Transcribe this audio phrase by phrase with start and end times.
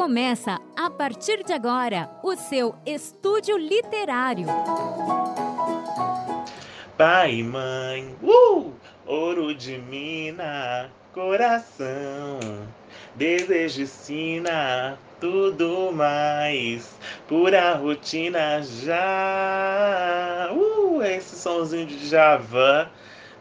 [0.00, 4.46] Começa a partir de agora o seu estúdio literário.
[6.96, 8.72] Pai e mãe, uh!
[9.06, 12.40] ouro de mina, coração,
[13.14, 16.98] desejo ensina tudo mais,
[17.28, 20.48] pura rotina já.
[20.50, 22.88] Uh, esse somzinho de Javan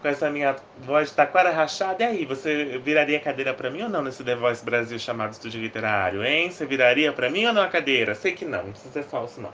[0.02, 2.04] com essa minha voz taquara rachada.
[2.04, 5.62] E aí, você viraria cadeira para mim ou não nesse The Voice Brasil chamado Estúdio
[5.62, 6.50] Literário, hein?
[6.50, 8.16] Você viraria para mim ou não a cadeira?
[8.16, 9.52] Sei que não, não precisa ser falso, não.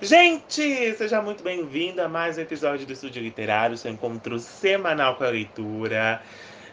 [0.00, 5.24] Gente, seja muito bem-vindo a mais um episódio do Estúdio Literário, seu encontro semanal com
[5.24, 6.22] a leitura.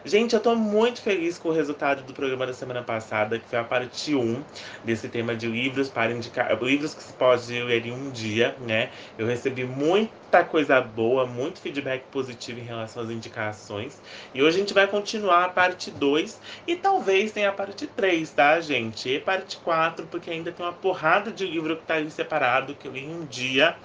[0.02, 3.58] Gente, eu tô muito feliz com o resultado do programa da semana passada, que foi
[3.58, 4.42] a parte 1
[4.82, 6.50] desse tema de livros para indicar.
[6.62, 8.90] Livros que se pode ler em um dia, né?
[9.18, 14.00] Eu recebi muita coisa boa, muito feedback positivo em relação às indicações.
[14.32, 18.30] E hoje a gente vai continuar a parte 2 e talvez tenha a parte 3,
[18.30, 19.06] tá, gente?
[19.10, 22.88] E parte 4, porque ainda tem uma porrada de livro que tá ali separado, que
[22.88, 23.76] eu li em um dia.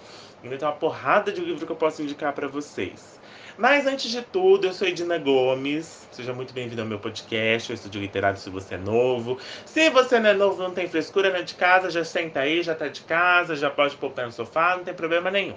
[0.42, 3.15] Ainda tem uma porrada de livro que eu posso indicar para vocês.
[3.58, 6.10] Mas antes de tudo, eu sou Edina Gomes.
[6.12, 9.40] Seja muito bem-vindo ao meu podcast, o Estúdio Literário, se você é novo.
[9.66, 12.62] Se você não é novo, não tem frescura, não é de casa, já senta aí,
[12.62, 15.56] já tá de casa, já pode pôr o pé no sofá, não tem problema nenhum.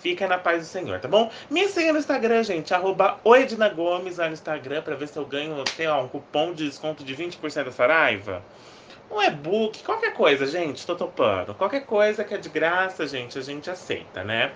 [0.00, 1.30] Fica na paz do Senhor, tá bom?
[1.48, 3.20] Me siga no Instagram, gente, arroba
[3.76, 7.04] Gomes lá no Instagram, pra ver se eu ganho, sei lá, um cupom de desconto
[7.04, 8.42] de 20% da Saraiva
[9.08, 11.54] um e-book, qualquer coisa, gente, tô topando.
[11.54, 14.50] Qualquer coisa que é de graça, gente, a gente aceita, né?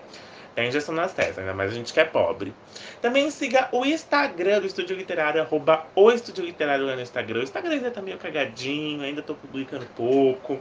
[0.56, 2.52] É injeção nas testas, ainda mais a gente que é pobre.
[3.00, 7.40] Também siga o Instagram do Estúdio Literário, arroba o Estúdio Literário lá no Instagram.
[7.40, 10.58] O Instagram ainda tá meio cagadinho, ainda tô publicando pouco.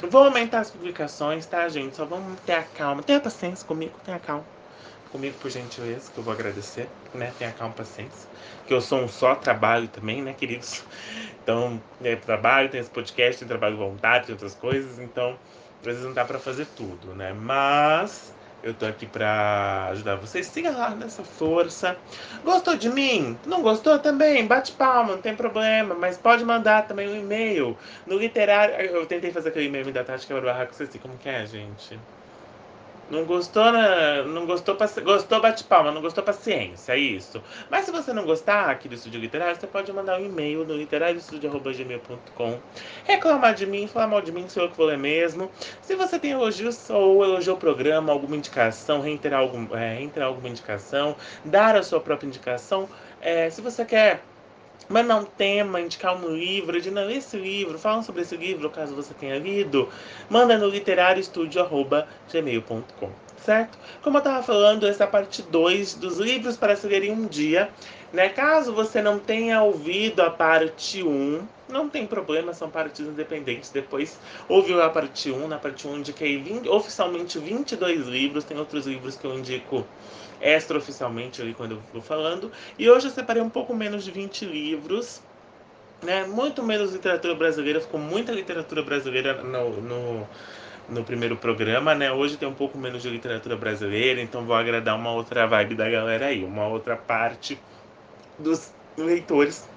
[0.00, 1.96] Vou aumentar as publicações, tá, gente?
[1.96, 3.02] Só vamos ter a calma.
[3.02, 4.44] Tenha paciência comigo, tenha calma.
[5.10, 7.32] Comigo, por gentileza, que eu vou agradecer, né?
[7.38, 8.28] Tenha calma, paciência.
[8.66, 10.82] Que eu sou um só trabalho também, né, queridos?
[11.42, 15.36] Então, é trabalho, tem esse podcast, tem trabalho voluntário, tem outras coisas, então,
[15.80, 17.34] às vezes não dá pra fazer tudo, né?
[17.34, 20.46] Mas eu tô aqui para ajudar vocês.
[20.46, 21.96] Siga lá nessa força.
[22.44, 23.36] Gostou de mim?
[23.46, 24.46] Não gostou também?
[24.46, 25.94] Bate palma, não tem problema.
[25.94, 27.76] Mas pode mandar também um e-mail.
[28.06, 28.74] No literário.
[28.74, 31.98] Eu tentei fazer aquele e-mail da Tati Quebra Barraco, sei como que é, gente.
[33.12, 34.22] Não gostou, né?
[34.22, 34.74] não gostou,
[35.04, 37.42] gostou bate palma, não gostou paciência, é isso.
[37.70, 40.74] Mas se você não gostar aqui do Estúdio Literário, você pode mandar um e-mail no
[40.74, 42.58] literarioestudio.gmail.com
[43.04, 45.50] reclamar de mim, falar mal de mim, sou eu que vou ler mesmo.
[45.82, 50.48] Se você tem elogios ou elogiou o programa, alguma indicação, reiterar, algum, é, reiterar alguma
[50.48, 51.14] indicação,
[51.44, 52.88] dar a sua própria indicação,
[53.20, 54.22] é, se você quer
[54.88, 58.94] mandar um tema, indicar um livro, de não, esse livro, falam sobre esse livro, caso
[58.94, 59.88] você tenha lido,
[60.28, 63.10] manda no literarioestudio.gmail.com,
[63.44, 63.78] certo?
[64.02, 67.12] Como eu estava falando, essa é a parte 2 dos livros para se ler em
[67.12, 67.70] um dia.
[68.12, 68.28] Né?
[68.28, 73.70] Caso você não tenha ouvido a parte 1, um, não tem problema, são partes independentes.
[73.70, 74.18] Depois
[74.48, 78.58] ouviu a parte 1, um, na parte 1 um, indiquei 20, oficialmente 22 livros, tem
[78.58, 79.86] outros livros que eu indico
[80.42, 82.50] extraoficialmente ali quando eu vou falando.
[82.78, 85.22] E hoje eu separei um pouco menos de 20 livros,
[86.02, 86.24] né?
[86.26, 90.28] Muito menos literatura brasileira, ficou muita literatura brasileira no, no,
[90.88, 92.10] no, primeiro programa, né?
[92.10, 95.88] Hoje tem um pouco menos de literatura brasileira, então vou agradar uma outra vibe da
[95.88, 97.58] galera aí, uma outra parte
[98.38, 99.68] dos leitores.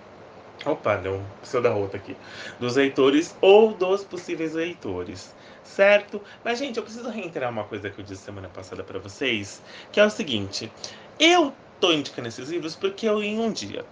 [0.65, 2.15] Opa, deu um seu da rota aqui.
[2.59, 6.21] Dos leitores ou dos possíveis leitores certo?
[6.43, 9.61] Mas, gente, eu preciso reiterar uma coisa que eu disse semana passada para vocês,
[9.91, 10.71] que é o seguinte:
[11.19, 13.83] eu tô indicando esses livros porque eu li em um dia.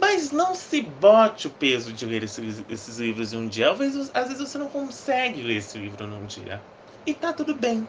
[0.00, 3.70] Mas não se bote o peso de ler esses, esses livros em um dia.
[3.70, 6.60] Às vezes, às vezes você não consegue ler esse livro num dia.
[7.06, 7.86] E tá tudo bem.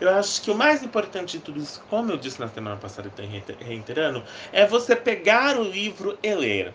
[0.00, 3.08] Eu acho que o mais importante de tudo isso, como eu disse na semana passada
[3.08, 6.72] e estou reiterando, é você pegar o livro e ler.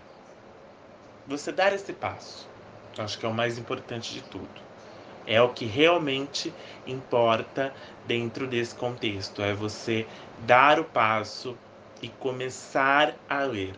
[1.27, 2.47] Você dar esse passo.
[2.97, 4.66] Eu acho que é o mais importante de tudo.
[5.27, 6.53] É o que realmente
[6.85, 7.73] importa
[8.07, 9.41] dentro desse contexto.
[9.41, 10.07] É você
[10.45, 11.57] dar o passo
[12.01, 13.73] e começar a ler.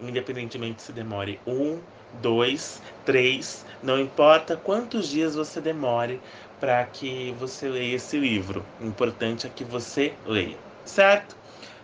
[0.00, 1.80] Independentemente se demore um,
[2.20, 6.20] dois, três, não importa quantos dias você demore
[6.60, 8.64] para que você leia esse livro.
[8.80, 11.41] O importante é que você leia, certo?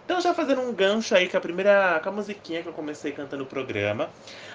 [0.08, 3.12] Então, já fazendo um gancho aí com a primeira com a musiquinha que eu comecei
[3.12, 4.08] cantando o programa.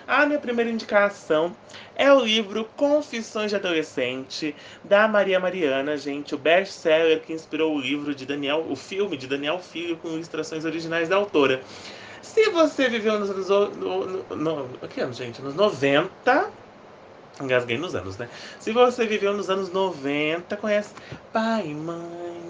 [0.08, 1.56] A minha primeira indicação
[1.96, 7.80] é o livro Confissões de Adolescente, da Maria Mariana, gente, o best-seller que inspirou o
[7.80, 11.62] livro de Daniel, o filme de Daniel Filho com ilustrações originais da autora.
[12.24, 13.48] Se você viveu nos anos.
[13.78, 15.40] No, que ano, gente?
[15.40, 16.50] Nos 90.
[17.40, 18.28] Engasguei nos anos, né?
[18.60, 20.96] Se você viveu nos anos 90, conhece
[21.32, 22.42] Pai e Mãe.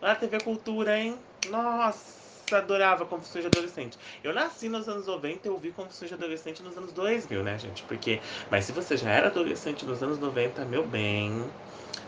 [0.00, 1.18] Lá TV Cultura, hein?
[1.50, 2.17] Nossa!
[2.54, 3.98] Adorava Confissões de Adolescente.
[4.22, 7.58] Eu nasci nos anos 90 e eu vi Confissões de Adolescente nos anos 2000, né,
[7.58, 7.82] gente?
[7.84, 11.44] Porque, mas se você já era adolescente nos anos 90, meu bem,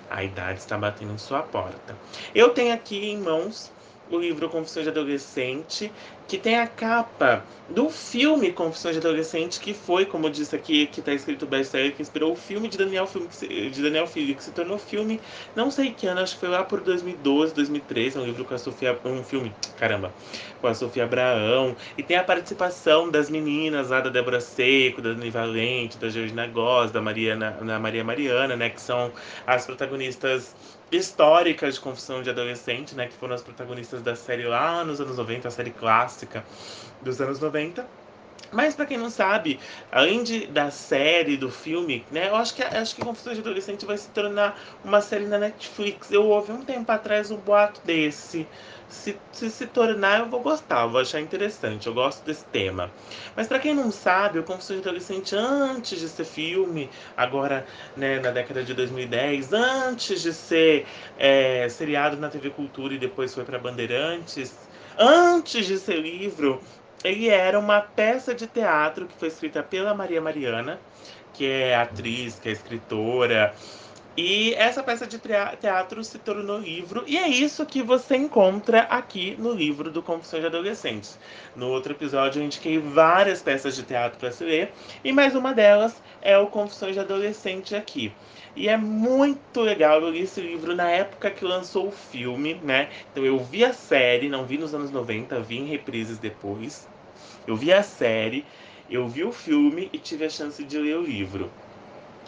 [0.09, 1.97] a idade está batendo em sua porta.
[2.35, 3.71] Eu tenho aqui em mãos
[4.11, 5.93] o livro Confissões de Adolescente,
[6.27, 10.87] que tem a capa do filme Confissões de Adolescente, que foi, como eu disse aqui,
[10.87, 13.09] que está escrito best-seller, que inspirou o filme de Daniel,
[13.41, 15.21] de Daniel Filho, que se tornou filme,
[15.55, 18.55] não sei que ano, acho que foi lá por 2012, 2013, é um livro com
[18.55, 20.13] a Sofia, um filme, caramba,
[20.61, 25.13] com a Sofia Abraão, e tem a participação das meninas lá da Débora Seco, da
[25.13, 29.13] Dani Valente, da Georgina Goss, da Mariana, da Maria Mariana, né, que são
[29.47, 30.55] as protagonistas
[30.91, 35.17] históricas de Confissão de Adolescente, né, que foram as protagonistas da série lá nos anos
[35.17, 36.45] 90, a série clássica
[37.03, 37.87] dos anos 90.
[38.53, 39.61] Mas para quem não sabe,
[39.93, 43.87] além de, da série, do filme, né, eu acho que acho que Confissões de Adolescente
[43.87, 46.11] vai se tornar uma série na Netflix.
[46.11, 48.49] Eu ouvi um tempo atrás um boato desse
[48.91, 52.91] se, se, se tornar, eu vou gostar, eu vou achar interessante, eu gosto desse tema.
[53.37, 57.65] Mas para quem não sabe, o Confissões de Adolescente, antes de ser filme, agora
[57.97, 63.33] né, na década de 2010, antes de ser é, seriado na TV Cultura e depois
[63.33, 64.53] foi para Bandeirantes,
[64.99, 66.61] antes de ser livro,
[67.05, 70.79] ele era uma peça de teatro que foi escrita pela Maria Mariana,
[71.33, 73.55] que é atriz, que é escritora,
[74.17, 79.37] e essa peça de teatro se tornou livro, e é isso que você encontra aqui
[79.39, 81.19] no livro do Confissões de Adolescentes.
[81.55, 84.73] No outro episódio eu indiquei várias peças de teatro para se ler,
[85.05, 88.13] e mais uma delas é o Confissões de Adolescente aqui.
[88.57, 92.89] E é muito legal, eu li esse livro na época que lançou o filme, né?
[93.11, 96.87] Então eu vi a série, não vi nos anos 90, vi em reprises depois.
[97.47, 98.45] Eu vi a série,
[98.91, 101.49] eu vi o filme e tive a chance de ler o livro.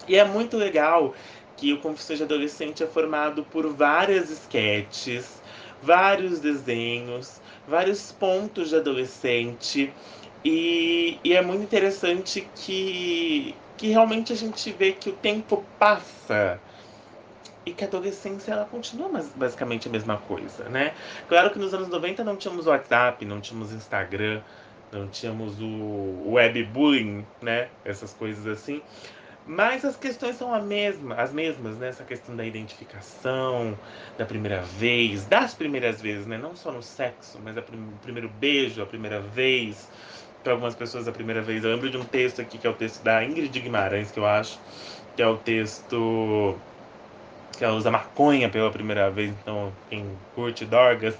[0.06, 1.14] E é muito legal
[1.62, 5.40] que o Confissões de Adolescente é formado por várias sketches,
[5.80, 9.94] vários desenhos, vários pontos de adolescente.
[10.44, 16.58] E, e, é muito interessante que, que realmente a gente vê que o tempo passa
[17.64, 20.94] e que a adolescência ela continua basicamente a mesma coisa, né?
[21.28, 24.42] Claro que nos anos 90 não tínhamos WhatsApp, não tínhamos Instagram,
[24.90, 27.68] não tínhamos o, o webbullying, né?
[27.84, 28.82] Essas coisas assim.
[29.46, 31.88] Mas as questões são a mesma, as mesmas, né?
[31.88, 33.76] Essa questão da identificação,
[34.16, 36.38] da primeira vez, das primeiras vezes, né?
[36.38, 39.88] Não só no sexo, mas o prim primeiro beijo, a primeira vez.
[40.42, 41.64] Para algumas pessoas, a primeira vez.
[41.64, 44.26] Eu lembro de um texto aqui, que é o texto da Ingrid Guimarães, que eu
[44.26, 44.58] acho,
[45.16, 46.56] que é o texto
[47.56, 49.30] que ela usa maconha pela primeira vez.
[49.40, 51.14] Então, quem curte drogas,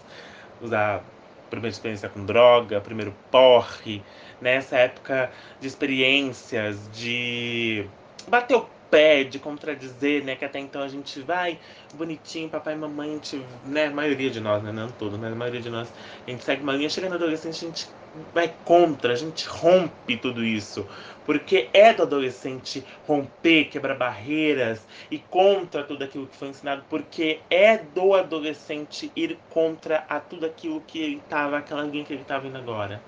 [0.61, 1.03] usa
[1.51, 4.03] primeira experiência com droga, primeiro porre,
[4.41, 5.31] nessa época
[5.61, 7.85] de experiências, de
[8.29, 10.37] bater o pé, de contradizer, né?
[10.37, 11.59] Que até então a gente vai
[11.95, 13.87] bonitinho, papai e mamãe, gente, né?
[13.87, 14.71] A maioria de nós, né?
[14.71, 15.91] Não todo, mas a maioria de nós,
[16.27, 17.89] a gente segue uma linha, chega na adolescência, a gente
[18.35, 20.87] vai contra, a gente rompe tudo isso.
[21.25, 27.41] Porque é do adolescente romper, quebrar barreiras e contra tudo aquilo que foi ensinado, porque
[27.49, 32.23] é do adolescente ir contra a tudo aquilo que ele estava, aquela linha que ele
[32.23, 33.01] estava indo agora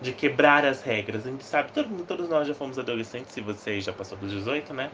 [0.00, 1.26] de quebrar as regras.
[1.26, 4.72] A gente sabe, todo, todos nós já fomos adolescentes, se você já passou dos 18,
[4.72, 4.90] né?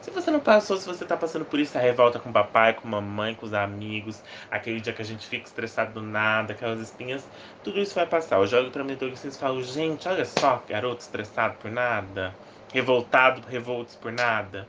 [0.00, 2.74] Se você não passou, se você tá passando por isso, a revolta com o papai,
[2.74, 6.52] com a mamãe, com os amigos, aquele dia que a gente fica estressado do nada,
[6.52, 7.26] aquelas espinhas,
[7.62, 8.36] tudo isso vai passar.
[8.36, 12.34] Eu jogo pra minha adolescência e falo, gente, olha só, garoto estressado por nada,
[12.72, 14.66] revoltado, revoltos por nada.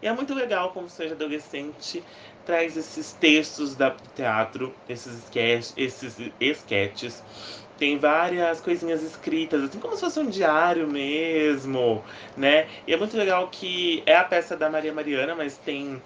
[0.00, 2.04] E é muito legal como seja adolescente
[2.44, 7.22] traz esses textos da teatro, esses sketches, esses sketches
[7.78, 12.04] tem várias coisinhas escritas, assim como se fosse um diário mesmo,
[12.36, 12.66] né?
[12.86, 16.00] E é muito legal que é a peça da Maria Mariana, mas tem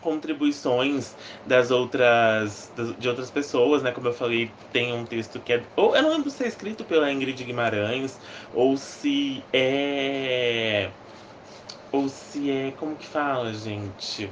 [0.00, 1.14] contribuições
[1.46, 3.92] das outras de outras pessoas, né?
[3.92, 6.84] Como eu falei, tem um texto que é ou eu não lembro se é escrito
[6.84, 8.18] pela Ingrid Guimarães
[8.52, 10.90] ou se é
[11.92, 14.30] ou se é como que fala, gente?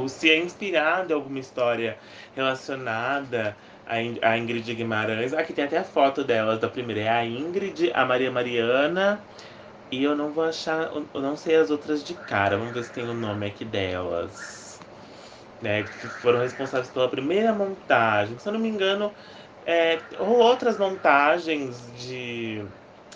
[0.00, 1.98] Ou se é inspirado em alguma história
[2.34, 5.32] relacionada a Ingrid Guimarães.
[5.32, 7.00] Aqui tem até a foto delas da primeira.
[7.02, 9.24] É a Ingrid, a Maria Mariana.
[9.90, 10.90] E eu não vou achar.
[10.92, 12.58] Eu não sei as outras de cara.
[12.58, 14.78] Vamos ver se tem o nome aqui delas.
[15.60, 18.38] Né, que foram responsáveis pela primeira montagem.
[18.38, 19.12] Se eu não me engano,
[19.66, 22.64] é, outras montagens de,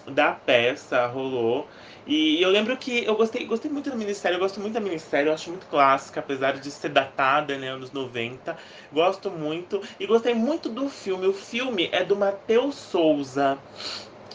[0.07, 1.69] da peça, rolou.
[2.07, 5.29] E eu lembro que eu gostei, gostei muito da minissérie, eu gosto muito da minissérie,
[5.29, 8.57] eu acho muito clássica, apesar de ser datada, né, anos 90.
[8.91, 9.81] Gosto muito.
[9.99, 11.27] E gostei muito do filme.
[11.27, 13.59] O filme é do Matheus Souza.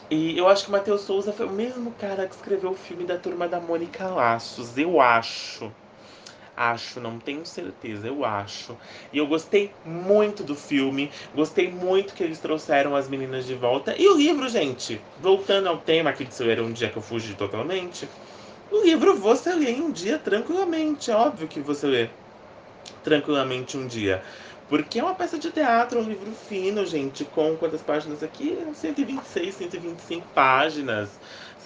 [0.09, 3.05] E eu acho que o Matheus Souza foi o mesmo cara que escreveu o filme
[3.05, 5.73] da Turma da Mônica Laços, eu acho.
[6.57, 8.75] Acho, não tenho certeza, eu acho.
[9.13, 13.95] E eu gostei muito do filme, gostei muito que eles trouxeram as meninas de volta.
[13.95, 17.01] E o livro, gente, voltando ao tema aqui de se ler um dia que eu
[17.01, 18.09] fugi totalmente,
[18.71, 22.09] o livro você lê em um dia tranquilamente, é óbvio que você lê
[23.03, 24.23] tranquilamente um dia.
[24.67, 28.57] Porque é uma peça de teatro, um livro fino, gente, com quantas páginas aqui?
[28.73, 31.09] 126, 125 páginas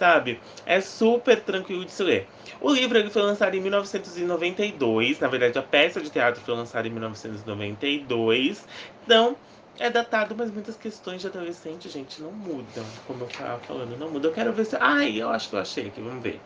[0.02, 0.40] sabe?
[0.66, 2.28] É super tranquilo de se ler.
[2.60, 6.88] O livro ele foi lançado em 1992, na verdade a peça de teatro foi lançada
[6.88, 8.66] em 1992,
[9.04, 9.36] então
[9.78, 14.10] é datado, mas muitas questões de adolescente, gente, não mudam, como eu estava falando, não
[14.10, 14.32] mudam.
[14.32, 14.76] Eu quero ver se.
[14.80, 16.42] Ai, eu acho que eu achei aqui, vamos ver.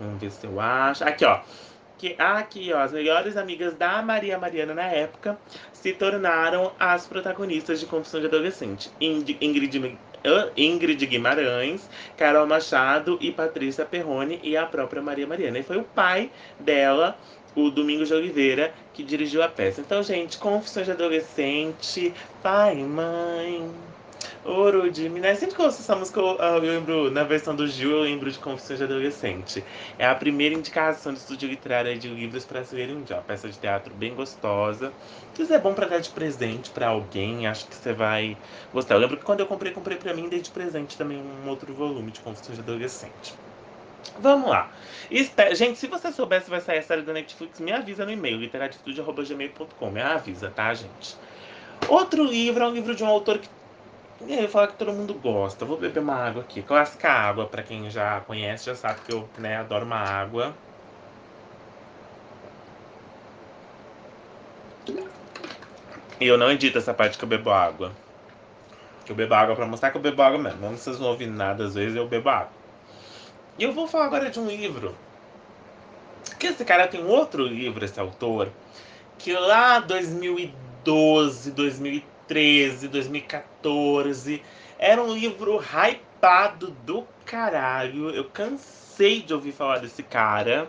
[0.00, 1.04] Vamos ver se eu acho.
[1.04, 1.40] Aqui, ó.
[1.98, 5.38] Que, aqui, ó, as melhores amigas da Maria Mariana na época
[5.72, 8.90] se tornaram as protagonistas de Confissão de Adolescente.
[9.00, 9.98] Ingrid
[10.56, 15.58] Ingrid Guimarães, Carol Machado e Patrícia Perrone e a própria Maria Mariana.
[15.58, 17.18] E foi o pai dela,
[17.54, 19.80] o Domingos de Oliveira, que dirigiu a peça.
[19.80, 23.93] Então, gente, Confissões de Adolescente, pai e mãe.
[24.44, 25.38] Ouro de Minas.
[25.38, 28.30] Sempre que eu ouço essa música, eu, eu, lembro, na versão do Gil, eu lembro
[28.30, 29.64] de Confissões de Adolescente.
[29.98, 33.16] É a primeira indicação de estúdio literário de livros para se ler dia.
[33.16, 34.92] Uma peça de teatro bem gostosa.
[35.34, 38.36] Se é bom para dar de presente para alguém, acho que você vai
[38.72, 38.94] gostar.
[38.94, 41.72] Eu lembro que quando eu comprei, comprei para mim, dei de presente também um outro
[41.74, 43.34] volume de Confissões de Adolescente.
[44.18, 44.70] Vamos lá.
[45.10, 48.38] Espera, gente, se você soubesse vai sair a série da Netflix, me avisa no e-mail,
[48.38, 49.90] literatitude.gmail.com.
[49.90, 51.16] Me avisa, tá, gente?
[51.88, 53.48] Outro livro é um livro de um autor que
[54.32, 55.64] aí, eu falo que todo mundo gosta.
[55.64, 56.62] Vou beber uma água aqui.
[56.62, 60.54] Clássica água, para quem já conhece, já sabe que eu né, adoro uma água.
[66.20, 67.92] E eu não edito essa parte que eu bebo água.
[69.04, 70.60] Que eu bebo água pra mostrar que eu bebo água mesmo.
[70.60, 72.52] Não vocês não ouvem nada, às vezes eu bebo água.
[73.58, 74.94] E eu vou falar agora de um livro.
[76.38, 78.48] Que esse cara tem outro livro, esse autor.
[79.18, 84.42] Que lá 2012, 2013 2013, 2014.
[84.78, 88.10] Era um livro hypado do caralho.
[88.10, 90.68] Eu cansei de ouvir falar desse cara.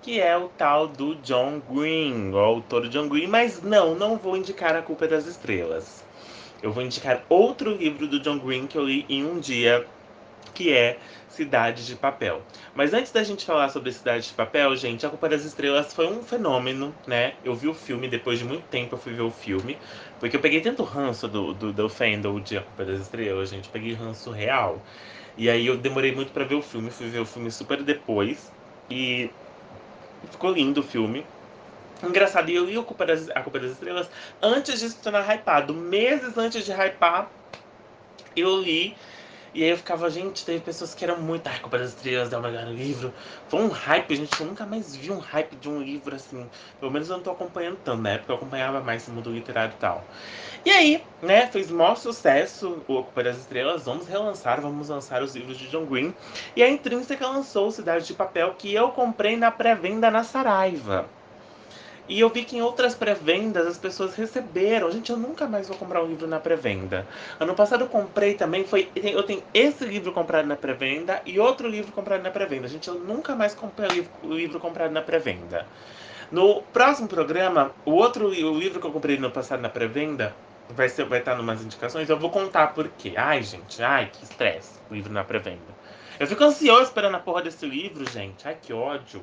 [0.00, 3.28] Que é o tal do John Green, o autor John Green.
[3.28, 6.04] Mas não, não vou indicar A Culpa das Estrelas.
[6.60, 9.86] Eu vou indicar outro livro do John Green que eu li em um dia,
[10.54, 12.42] que é Cidade de Papel.
[12.74, 16.06] Mas antes da gente falar sobre Cidade de Papel, gente, A Culpa das Estrelas foi
[16.06, 17.34] um fenômeno, né?
[17.42, 19.78] Eu vi o filme, depois de muito tempo eu fui ver o filme.
[20.22, 23.66] Porque eu peguei tanto ranço do, do, do Fandom de A Culpa das Estrelas, gente.
[23.66, 24.80] Eu peguei ranço real.
[25.36, 26.92] E aí eu demorei muito para ver o filme.
[26.92, 28.52] Fui ver o filme super depois.
[28.88, 29.32] E
[30.30, 31.26] ficou lindo o filme.
[32.00, 34.08] Engraçado, e eu li a Culpa, das, a Culpa das Estrelas
[34.40, 35.74] antes de se tornar hypado.
[35.74, 37.32] Meses antes de hypar,
[38.36, 38.96] eu li
[39.54, 42.48] e aí eu ficava, gente, teve pessoas que eram muito, ai, Culpa das Estrelas, uma
[42.48, 43.12] olhada no livro.
[43.48, 46.48] Foi um hype, gente, eu nunca mais vi um hype de um livro assim.
[46.80, 49.74] Pelo menos eu não tô acompanhando tanto, na época eu acompanhava mais o mundo literário
[49.74, 50.02] e tal.
[50.64, 55.34] E aí, né, fez maior sucesso o Culpa das Estrelas, vamos relançar, vamos lançar os
[55.34, 56.14] livros de John Green.
[56.56, 61.08] E a Intrínseca lançou Cidade de Papel, que eu comprei na pré-venda na Saraiva.
[62.08, 64.90] E eu vi que em outras pré-vendas as pessoas receberam.
[64.90, 67.06] Gente, eu nunca mais vou comprar um livro na pré-venda.
[67.38, 68.90] Ano passado eu comprei também, foi.
[68.94, 72.66] Eu tenho esse livro comprado na pré-venda e outro livro comprado na pré-venda.
[72.68, 75.66] Gente, eu nunca mais comprei o livro, livro comprado na pré-venda.
[76.30, 80.34] No próximo programa, o outro o livro que eu comprei no passado na pré-venda
[80.68, 82.08] vai, ser, vai estar numas indicações.
[82.08, 83.14] Eu vou contar por quê.
[83.16, 84.80] Ai, gente, ai, que estresse.
[84.90, 85.60] O livro na pré-venda.
[86.18, 88.46] Eu fico ansioso esperando a porra desse livro, gente.
[88.46, 89.22] Ai, que ódio.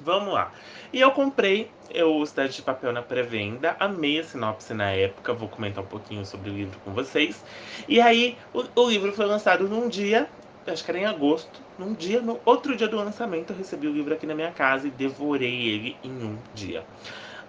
[0.00, 0.52] Vamos lá.
[0.92, 1.70] E eu comprei
[2.04, 6.24] o Cidade de Papel na pré-venda, amei a sinopse na época, vou comentar um pouquinho
[6.24, 7.42] sobre o livro com vocês.
[7.88, 10.28] E aí, o, o livro foi lançado num dia,
[10.66, 13.92] acho que era em agosto, num dia, no outro dia do lançamento, eu recebi o
[13.92, 16.84] livro aqui na minha casa e devorei ele em um dia.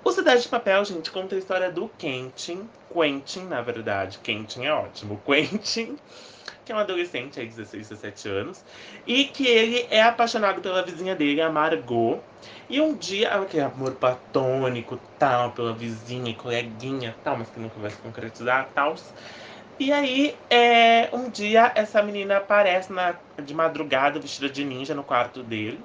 [0.03, 4.73] O Cidade de Papel, gente, conta a história do Quentin, Quentin, na verdade, Quentin é
[4.73, 5.97] ótimo, Quentin,
[6.69, 8.63] que é um adolescente, aí 16, 17 anos,
[9.07, 12.19] e que ele é apaixonado pela vizinha dele, a Margot.
[12.69, 17.89] E um dia, aquele amor platônico, tal, pela vizinha, coleguinha, tal, mas que nunca vai
[17.89, 18.93] se concretizar, tal.
[19.79, 25.03] E aí, é, um dia, essa menina aparece na, de madrugada, vestida de ninja, no
[25.03, 25.83] quarto dele,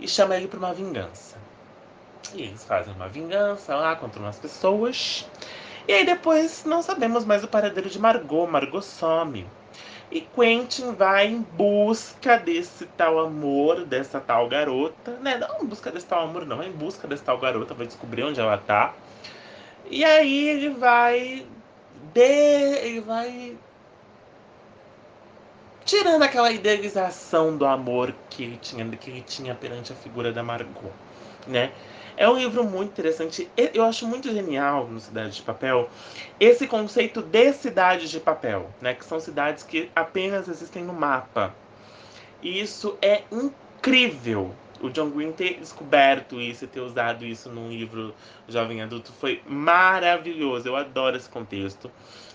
[0.00, 1.36] e chama ele para uma vingança.
[2.34, 5.24] E eles fazem uma vingança lá contra umas pessoas.
[5.86, 8.48] E aí depois não sabemos mais o paradeiro de Margot.
[8.48, 9.46] Margot some.
[10.10, 15.36] E Quentin vai em busca desse tal amor, dessa tal garota, né?
[15.36, 18.22] Não em busca desse tal amor, não, é em busca dessa tal garota, vai descobrir
[18.22, 18.94] onde ela tá.
[19.90, 21.46] E aí ele vai.
[22.12, 22.20] De...
[22.20, 23.56] Ele vai.
[25.84, 30.42] Tirando aquela idealização do amor que ele tinha, que ele tinha perante a figura da
[30.42, 30.92] Margot.
[31.46, 31.72] né?
[32.16, 33.50] É um livro muito interessante.
[33.56, 35.88] Eu acho muito genial no Cidade de Papel
[36.38, 38.94] esse conceito de cidades de papel, né?
[38.94, 41.54] Que são cidades que apenas existem no mapa.
[42.40, 44.54] E isso é incrível.
[44.80, 48.14] O John Green ter descoberto isso e ter usado isso num livro
[48.46, 50.68] jovem adulto foi maravilhoso.
[50.68, 51.90] Eu adoro esse contexto.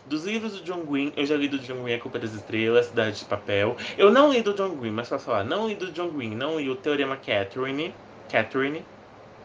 [0.05, 2.88] Dos livros do John Green, eu já li do John Green A Culpa das Estrelas,
[2.88, 3.77] Cidade de Papel.
[3.98, 6.59] Eu não li do John Green, mas posso falar, não li do John Green, não
[6.59, 7.93] li o Teorema Catherine.
[8.29, 8.83] Catherine.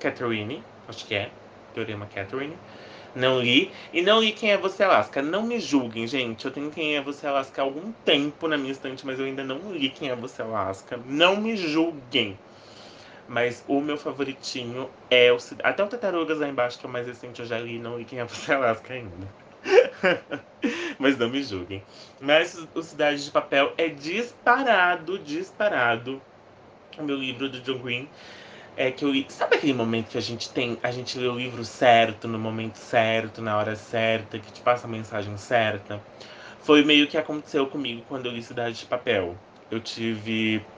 [0.01, 1.31] Catherine, acho que é.
[1.75, 2.57] Teorema Catherine.
[3.15, 3.71] Não li.
[3.93, 5.23] E não li Quem é Você Alaska.
[5.23, 6.45] Não me julguem, gente.
[6.45, 9.45] Eu tenho Quem é Você Alaska há algum tempo na minha estante, mas eu ainda
[9.45, 10.99] não li Quem é Você Alaska.
[11.07, 12.39] Não me julguem.
[13.29, 15.39] Mas o meu favoritinho é o.
[15.63, 18.05] Até o Tartarugas lá embaixo, que é o mais recente, eu já li não li
[18.05, 19.29] Quem é Você Alaska ainda.
[20.99, 21.83] mas não me julguem.
[22.21, 26.21] Mas o Cidade de Papel é disparado, disparado.
[26.99, 28.09] O meu livro do John Green
[28.77, 29.13] é que eu.
[29.31, 32.79] Sabe aquele momento que a gente tem, a gente lê o livro certo, no momento
[32.79, 36.05] certo, na hora certa, que te passa a mensagem certa?
[36.61, 39.43] Foi meio que aconteceu comigo quando eu li Cidade de Papel.
[39.71, 40.74] Eu tive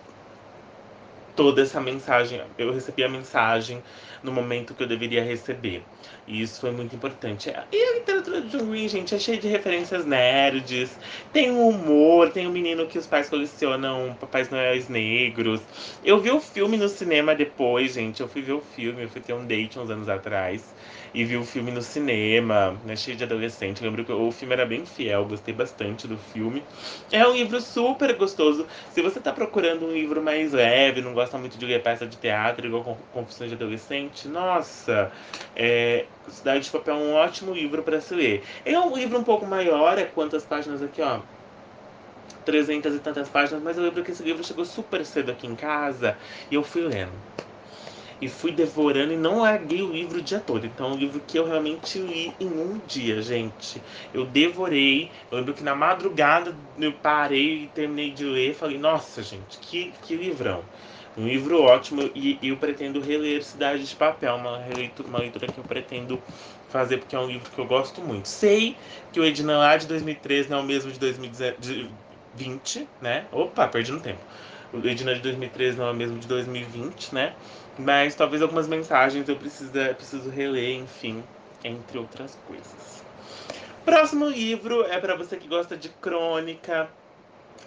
[1.37, 3.83] toda essa mensagem, eu recebi a mensagem
[4.23, 5.83] no momento que eu deveria receber.
[6.27, 7.53] E isso foi muito importante.
[7.71, 10.91] E a literatura de Green, gente, é cheia de referências nerds.
[11.33, 15.61] Tem um humor, tem um menino que os pais colecionam Papais Noéis Negros.
[16.03, 18.21] Eu vi o filme no cinema depois, gente.
[18.21, 20.75] Eu fui ver o filme, eu fui ter um date uns anos atrás
[21.13, 23.83] e vi o filme no cinema, né, cheio de adolescente.
[23.83, 26.65] Lembro que o filme era bem fiel, gostei bastante do filme.
[27.11, 28.67] É um livro super gostoso.
[28.91, 32.17] Se você está procurando um livro mais leve, não gosta muito de ler peça de
[32.17, 35.13] teatro, igual Confissões de Adolescente, nossa,
[35.55, 38.45] é, Cidade de Papel é um ótimo livro para se ler.
[38.65, 41.21] É um livro um pouco maior, é quantas páginas aqui, ó?
[42.45, 45.57] 300 e tantas páginas, mas eu lembro que esse livro chegou super cedo aqui em
[45.57, 46.17] casa
[46.49, 47.13] e eu fui lendo
[48.21, 50.67] e fui devorando e não larguei o livro o dia todo.
[50.67, 53.83] Então, é um livro que eu realmente li em um dia, gente.
[54.13, 55.11] Eu devorei.
[55.31, 58.55] Eu lembro que na madrugada eu parei e terminei de ler.
[58.55, 60.63] Falei, nossa, gente, que, que livrão.
[61.17, 65.47] Um livro ótimo e, e eu pretendo reler Cidade de Papel, uma leitura, uma leitura
[65.47, 66.23] que eu pretendo
[66.69, 68.29] fazer porque é um livro que eu gosto muito.
[68.29, 68.77] Sei
[69.11, 73.27] que o Edna lá de 2013 não é o mesmo de 2020, né?
[73.33, 74.21] Opa, perdi no tempo.
[74.73, 77.35] O Edna de 2013 não é o mesmo de 2020, né?
[77.79, 81.23] Mas talvez algumas mensagens eu precisa, preciso reler, enfim,
[81.65, 83.05] entre outras coisas.
[83.85, 86.89] Próximo livro é para você que gosta de crônica,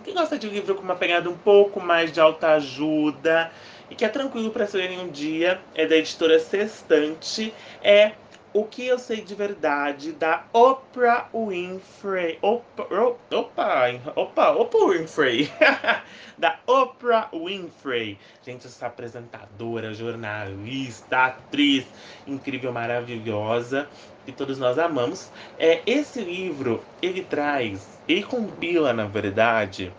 [0.04, 3.52] que gosta de um livro com uma pegada um pouco mais de alta ajuda
[3.90, 5.60] e que é tranquilo para se ler em um dia.
[5.74, 7.54] É da editora Sextante.
[7.82, 8.14] É
[8.54, 12.40] o que eu sei de verdade da Oprah Winfrey.
[12.42, 12.88] Opa,
[13.32, 15.52] opa, opa, Oprah Winfrey.
[16.38, 18.18] da Oprah Winfrey.
[18.44, 21.86] Gente, essa apresentadora, jornalista, atriz
[22.26, 23.88] incrível, maravilhosa,
[24.26, 25.30] que todos nós amamos.
[25.58, 29.94] É, esse livro, ele traz, ele compila, na verdade,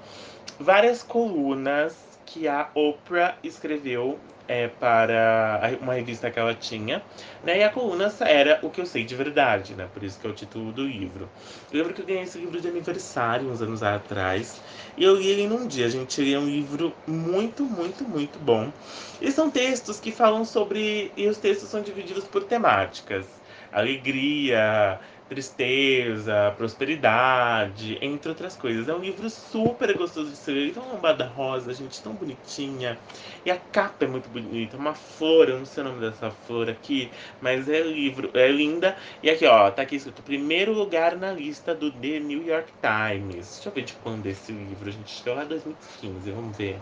[0.59, 4.19] várias colunas que a Oprah escreveu
[4.51, 7.01] é, para uma revista que ela tinha,
[7.45, 7.59] né?
[7.59, 9.89] E a coluna era O que eu sei de verdade, né?
[9.95, 11.29] Por isso que é o título do livro.
[11.71, 14.61] Eu lembro que eu ganhei esse livro de aniversário uns anos atrás.
[14.97, 16.21] E eu li ele num dia, gente.
[16.21, 18.73] Ele é um livro muito, muito, muito bom.
[19.21, 21.13] E são textos que falam sobre.
[21.17, 23.27] E os textos são divididos por temáticas.
[23.71, 24.99] Alegria,
[25.31, 28.89] tristeza, prosperidade, entre outras coisas.
[28.89, 32.99] É um livro super gostoso de ser lido, é uma lombada rosa, gente, tão bonitinha.
[33.47, 36.69] E a capa é muito bonita, uma flor, eu não sei o nome dessa flor
[36.69, 38.97] aqui, mas é livro, é linda.
[39.23, 43.55] E aqui, ó, tá aqui escrito primeiro lugar na lista do The New York Times.
[43.55, 45.23] Deixa eu ver de quando é esse livro, gente.
[45.23, 46.81] Que é lá 2015, vamos ver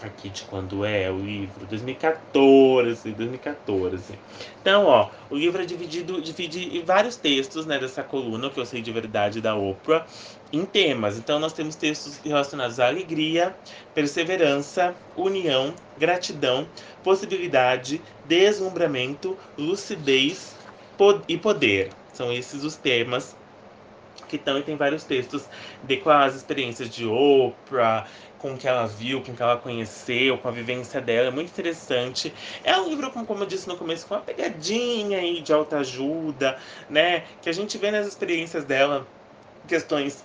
[0.00, 4.18] aqui de quando é o livro, 2014, 2014.
[4.60, 8.66] Então, ó, o livro é dividido, divide em vários textos, né, dessa coluna, que eu
[8.66, 10.06] sei de verdade da Oprah,
[10.52, 11.18] em temas.
[11.18, 13.56] Então, nós temos textos relacionados à alegria,
[13.94, 16.70] perseverança, união, gratidão,
[17.02, 20.56] possibilidade, deslumbramento, lucidez
[21.28, 21.92] e poder.
[22.12, 23.36] São esses os temas
[24.28, 25.48] que também tem vários textos
[25.82, 28.08] de com as experiências de Oprah,
[28.42, 31.28] com o que ela viu, com o que ela conheceu, com a vivência dela.
[31.28, 32.34] É muito interessante.
[32.64, 36.58] É um livro, como eu disse no começo, com uma pegadinha aí de autoajuda,
[36.90, 37.24] né?
[37.40, 39.06] Que a gente vê nas experiências dela
[39.66, 40.24] questões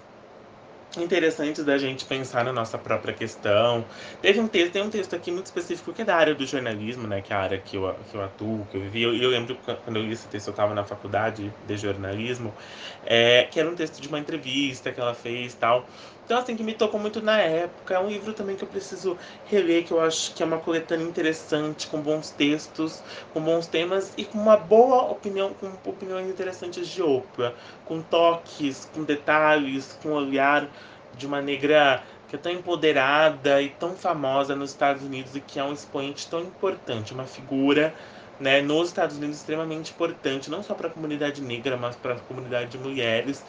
[0.97, 3.85] interessantes da gente pensar na nossa própria questão.
[4.21, 7.07] Teve um texto, tem um texto aqui muito específico que é da área do jornalismo,
[7.07, 9.03] né, que é a área que eu, que eu atuo, que eu vivi.
[9.03, 12.55] Eu, eu lembro quando eu li esse texto, eu estava na faculdade de jornalismo,
[13.03, 15.87] é, que era um texto de uma entrevista que ela fez tal.
[16.27, 17.93] Então, assim, que me tocou muito na época.
[17.93, 21.05] É um livro também que eu preciso reler, que eu acho que é uma coletânea
[21.05, 26.89] interessante, com bons textos, com bons temas e com uma boa opinião, com opiniões interessantes
[26.89, 30.69] de Oprah, com toques, com detalhes, com olhar
[31.13, 35.57] de uma negra que é tão empoderada e tão famosa nos Estados Unidos e que
[35.59, 37.95] é um expoente tão importante, uma figura
[38.39, 42.19] né, nos Estados Unidos extremamente importante, não só para a comunidade negra, mas para a
[42.19, 43.45] comunidade de mulheres,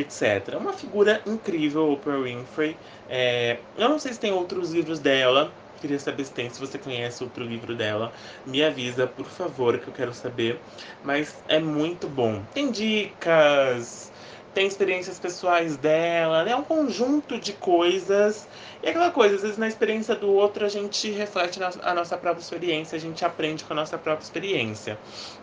[0.00, 0.54] etc.
[0.54, 2.76] É uma figura incrível, Oprah Winfrey.
[3.08, 6.78] É, eu não sei se tem outros livros dela, queria saber se tem, se você
[6.78, 8.12] conhece outro livro dela,
[8.44, 10.58] me avisa, por favor, que eu quero saber.
[11.02, 12.42] Mas é muito bom.
[12.54, 14.10] Tem dicas,
[14.54, 16.52] tem experiências pessoais dela, né?
[16.52, 18.48] é um conjunto de coisas.
[18.84, 22.42] E aquela coisa, às vezes na experiência do outro a gente reflete a nossa própria
[22.42, 24.98] experiência, a gente aprende com a nossa própria experiência.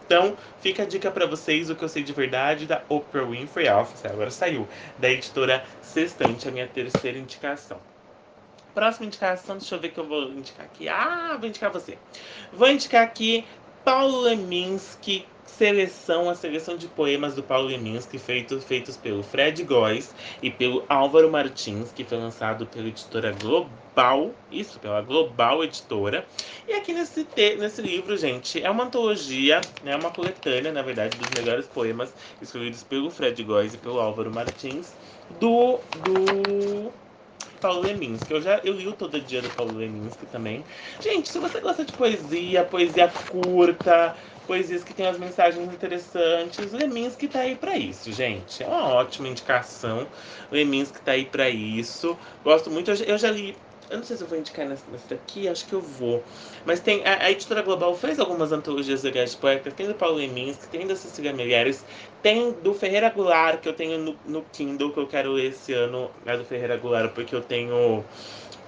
[0.05, 3.67] Então, fica a dica para vocês, o que eu sei de verdade da Oprah Winfrey
[3.67, 4.67] Office, agora saiu,
[4.99, 7.79] da editora Sextante, a minha terceira indicação.
[8.75, 10.87] Próxima indicação, deixa eu ver que eu vou indicar aqui.
[10.87, 11.97] Ah, vou indicar você.
[12.53, 13.43] Vou indicar aqui
[13.83, 15.25] Paulo Leminski,
[15.57, 20.83] seleção, a seleção de poemas do Paulo Leminski, feito, feitos pelo Fred Góes e pelo
[20.89, 26.25] Álvaro Martins, que foi lançado pela editora Global, isso, pela Global Editora.
[26.67, 31.17] E aqui nesse, te, nesse livro, gente, é uma antologia, é uma coletânea, na verdade,
[31.17, 34.93] dos melhores poemas escolhidos pelo Fred Góes e pelo Álvaro Martins,
[35.39, 36.91] do, do
[37.61, 38.33] Paulo Leminski.
[38.33, 40.65] Eu já eu li o Todo Dia do Paulo Leminski também.
[40.99, 44.15] Gente, se você gosta de poesia, poesia curta,
[44.47, 48.63] poesias que têm as mensagens interessantes, Leminski tá aí para isso, gente.
[48.63, 50.07] É uma ótima indicação.
[50.51, 52.17] Leminski tá aí para isso.
[52.43, 53.55] Gosto muito, eu já li
[53.91, 56.23] eu não sei se eu vou indicar nessa, nessa daqui, acho que eu vou.
[56.65, 57.05] Mas tem.
[57.05, 59.73] A, a editora Global fez algumas antologias legais de poetas.
[59.73, 61.83] Tem do Paulo Leminski, tem da Cecília Mulheres,
[62.21, 65.73] tem do Ferreira Goulart, que eu tenho no, no Kindle, que eu quero ler esse
[65.73, 66.09] ano.
[66.25, 68.05] É do Ferreira Goulart, porque eu tenho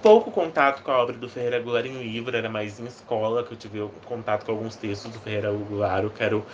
[0.04, 3.52] pouco contato com a obra do Ferreira Goulart em livro, era mais em escola que
[3.52, 6.04] eu tive contato com alguns textos do Ferreira Goulart.
[6.04, 6.44] Eu quero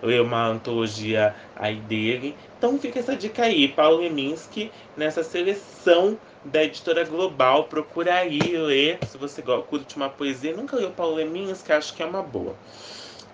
[0.00, 2.36] ler uma antologia aí dele.
[2.56, 7.64] Então fica essa dica aí, Paulo Leminski, nessa seleção da editora Global.
[7.64, 10.54] Procura aí ler, se você curte uma poesia.
[10.54, 12.54] Nunca leu Paulo Leminski, acho que é uma boa.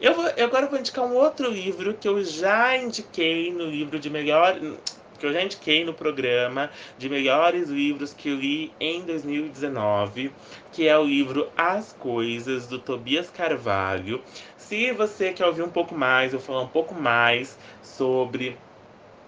[0.01, 3.99] Eu, vou, eu agora vou indicar um outro livro que eu já indiquei no livro
[3.99, 4.59] de melhor.
[5.17, 10.31] Que eu já indiquei no programa de melhores livros que eu li em 2019,
[10.73, 14.23] que é o livro As Coisas, do Tobias Carvalho.
[14.57, 18.66] Se você quer ouvir um pouco mais, eu falar um pouco mais sobre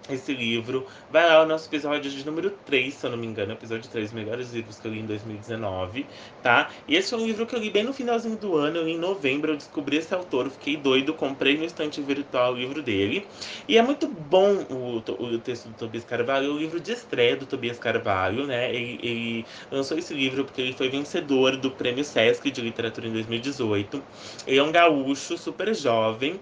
[0.09, 0.85] esse livro.
[1.11, 4.13] Vai lá o nosso episódio de número 3, se eu não me engano, episódio 3,
[4.13, 6.05] melhores livros que eu li em 2019,
[6.41, 6.69] tá?
[6.87, 9.51] E esse é um livro que eu li bem no finalzinho do ano, em novembro,
[9.51, 13.25] eu descobri esse autor, fiquei doido, comprei no estante virtual o livro dele.
[13.67, 17.35] E é muito bom o, o texto do Tobias Carvalho, é o livro de estreia
[17.35, 18.73] do Tobias Carvalho, né?
[18.73, 23.13] Ele, ele lançou esse livro porque ele foi vencedor do Prêmio Sesc de Literatura em
[23.13, 24.03] 2018.
[24.47, 26.39] Ele é um gaúcho, super jovem,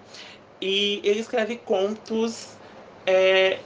[0.60, 2.57] e ele escreve contos
[3.08, 3.60] é,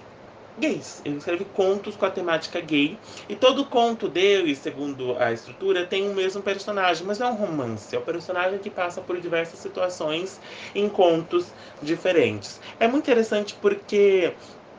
[0.56, 1.02] gays.
[1.04, 3.00] Ele escreve contos com a temática gay.
[3.28, 7.34] E todo conto dele, segundo a estrutura, tem o mesmo personagem, mas não é um
[7.34, 7.94] romance.
[7.94, 10.40] É o personagem que passa por diversas situações
[10.74, 12.60] em contos diferentes.
[12.78, 14.36] É muito interessante porque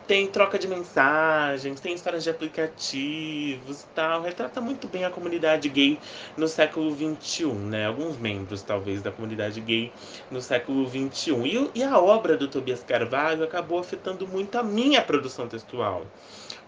[0.08, 4.22] tem troca de mensagens, tem histórias de aplicativos e tal.
[4.22, 6.00] Retrata muito bem a comunidade gay
[6.36, 7.88] no século XXI, né?
[7.88, 9.92] Alguns membros, talvez, da comunidade gay
[10.30, 11.32] no século XXI.
[11.46, 16.06] E, e a obra do Tobias Carvalho acabou afetando muito a minha produção textual.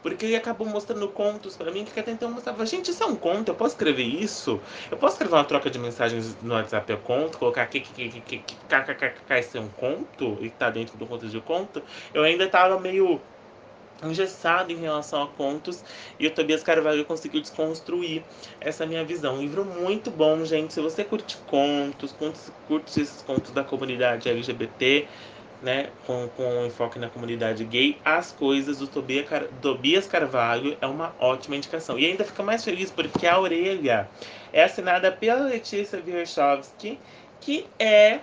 [0.05, 3.07] Porque ele acabou mostrando contos para mim que até então eu mostrava, gente, isso é
[3.07, 4.61] um conto, eu posso escrever isso?
[4.91, 8.39] Eu posso escrever uma troca de mensagens no WhatsApp é conto, colocar que que
[9.39, 11.81] isso é um conto e tá dentro do conto de conto?
[12.13, 13.19] Eu ainda tava meio
[14.03, 15.83] engessado em relação a contos
[16.19, 18.23] e o Tobias Carvalho conseguiu desconstruir
[18.61, 19.37] essa minha visão.
[19.37, 20.71] Um livro muito bom, gente.
[20.71, 22.13] Se você curte contos,
[22.67, 25.07] curte esses contos da comunidade LGBT,
[25.65, 30.85] né, com, com enfoque na comunidade gay, As Coisas do Tobias, Car Tobias Carvalho é
[30.85, 31.97] uma ótima indicação.
[31.97, 34.07] E ainda fica mais feliz porque a orelha
[34.53, 36.99] é assinada pela Letícia Wierchowski,
[37.41, 38.19] que é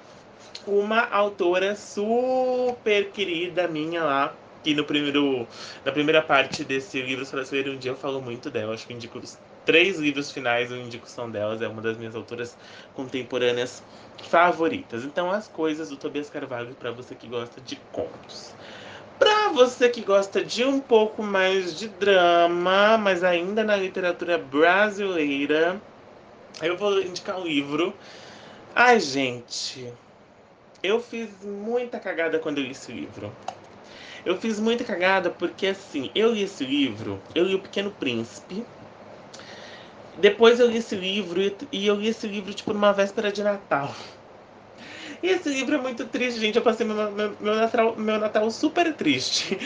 [0.69, 5.45] uma autora super querida minha lá, que no primeiro,
[5.85, 8.73] na primeira parte desse livro, Ler Um Dia, eu falo muito dela.
[8.73, 9.21] Acho que indico
[9.65, 11.63] três livros finais, eu indico são delas.
[11.63, 12.57] É uma das minhas autoras
[12.95, 13.83] contemporâneas
[14.29, 15.05] favoritas.
[15.05, 18.53] Então, As Coisas do Tobias Carvalho, para você que gosta de contos.
[19.19, 25.81] Para você que gosta de um pouco mais de drama, mas ainda na literatura brasileira,
[26.61, 27.95] eu vou indicar um livro.
[28.75, 29.93] Ai, gente,
[30.83, 33.33] eu fiz muita cagada quando eu li esse livro.
[34.25, 38.65] Eu fiz muita cagada porque, assim, eu li esse livro, eu li O Pequeno Príncipe.
[40.19, 43.95] Depois eu li esse livro e eu li esse livro, tipo, numa véspera de Natal.
[45.23, 46.57] E esse livro é muito triste, gente.
[46.57, 49.57] Eu passei meu, meu, meu, Natal, meu Natal super triste.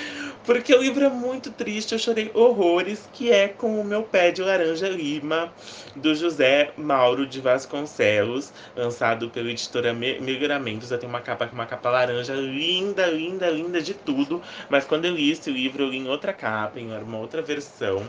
[0.45, 4.31] Porque o livro é muito triste, eu chorei horrores, que é com o meu pé
[4.31, 5.53] de laranja lima,
[5.97, 10.91] do José Mauro de Vasconcelos, lançado pela editora Migramentos.
[10.91, 14.43] Eu tenho uma capa uma capa laranja, linda, linda, linda de tudo.
[14.69, 18.07] Mas quando eu li esse livro, eu li em outra capa, em uma outra versão.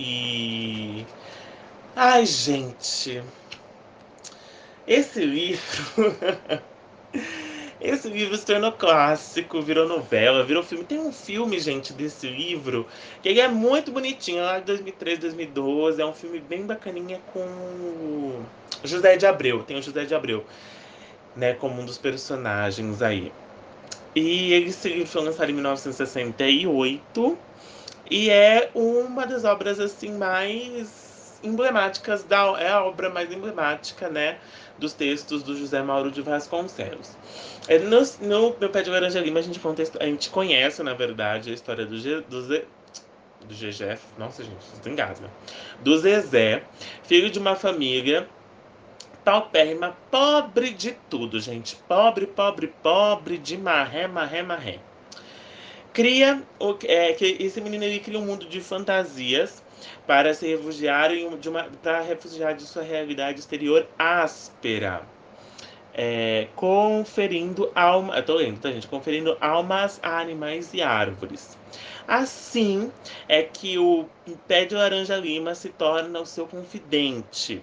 [0.00, 1.04] E.
[1.94, 3.22] Ai, gente.
[4.88, 5.60] Esse livro.
[7.78, 10.84] Esse livro se tornou clássico, virou novela, virou filme.
[10.84, 12.86] Tem um filme, gente, desse livro,
[13.22, 16.00] que ele é muito bonitinho, lá de 2013, 2012.
[16.00, 18.42] É um filme bem bacaninha com
[18.84, 19.62] José de Abreu.
[19.62, 20.44] Tem o José de Abreu,
[21.34, 23.32] né, como um dos personagens aí.
[24.14, 27.38] E esse livro foi lançado em 1968
[28.10, 34.38] e é uma das obras assim mais emblemáticas da é a obra mais emblemática, né,
[34.78, 37.16] dos textos do José Mauro de Vasconcelos.
[37.68, 39.60] É, no, no Meu Pé de Laranja Lima, a gente,
[39.98, 42.64] a gente conhece, na verdade, a história do, do, Zé,
[43.46, 43.98] do GG.
[44.18, 45.30] Nossa, gente, isso engasga.
[45.80, 46.64] Do Zezé,
[47.04, 48.28] filho de uma família
[49.24, 51.76] paupérrima, pobre de tudo, gente.
[51.88, 54.80] Pobre, pobre, pobre de marré, marré, marré.
[55.92, 56.42] Cria,
[56.84, 59.62] é, que esse menino ele cria um mundo de fantasias
[60.06, 65.02] para se refugiar de uma para refugiar de sua realidade exterior áspera.
[65.92, 68.86] É, conferindo alma, eu tô lendo, tá gente?
[68.86, 71.58] Conferindo almas animais e árvores.
[72.06, 72.90] Assim
[73.28, 74.06] é que o
[74.46, 77.62] pé de laranja lima se torna o seu confidente.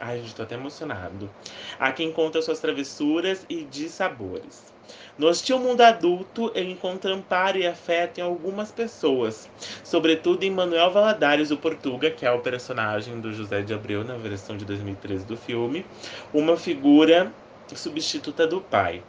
[0.00, 1.30] Ai, gente, tô até emocionado.
[1.78, 4.71] A quem conta suas travessuras e de sabores.
[5.18, 9.48] No hostil mundo adulto, ele encontra amparo e afeto em algumas pessoas,
[9.84, 14.16] sobretudo em Manuel Valadares, o Portuga, que é o personagem do José de Abreu na
[14.16, 15.84] versão de 2013 do filme,
[16.32, 17.30] uma figura
[17.74, 19.02] substituta do pai.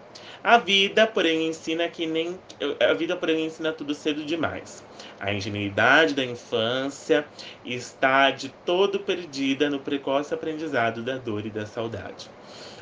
[0.43, 2.37] A vida, porém, ensina que nem
[2.81, 4.83] a vida, porém, ensina tudo cedo demais.
[5.17, 7.25] A ingenuidade da infância
[7.63, 12.29] está de todo perdida no precoce aprendizado da dor e da saudade.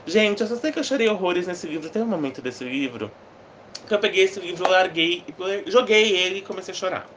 [0.06, 1.90] Gente, eu só sei que eu chorei horrores nesse livro.
[1.90, 3.12] Tem um momento desse livro
[3.88, 5.24] que eu peguei esse livro, larguei,
[5.68, 7.10] joguei ele e comecei a chorar.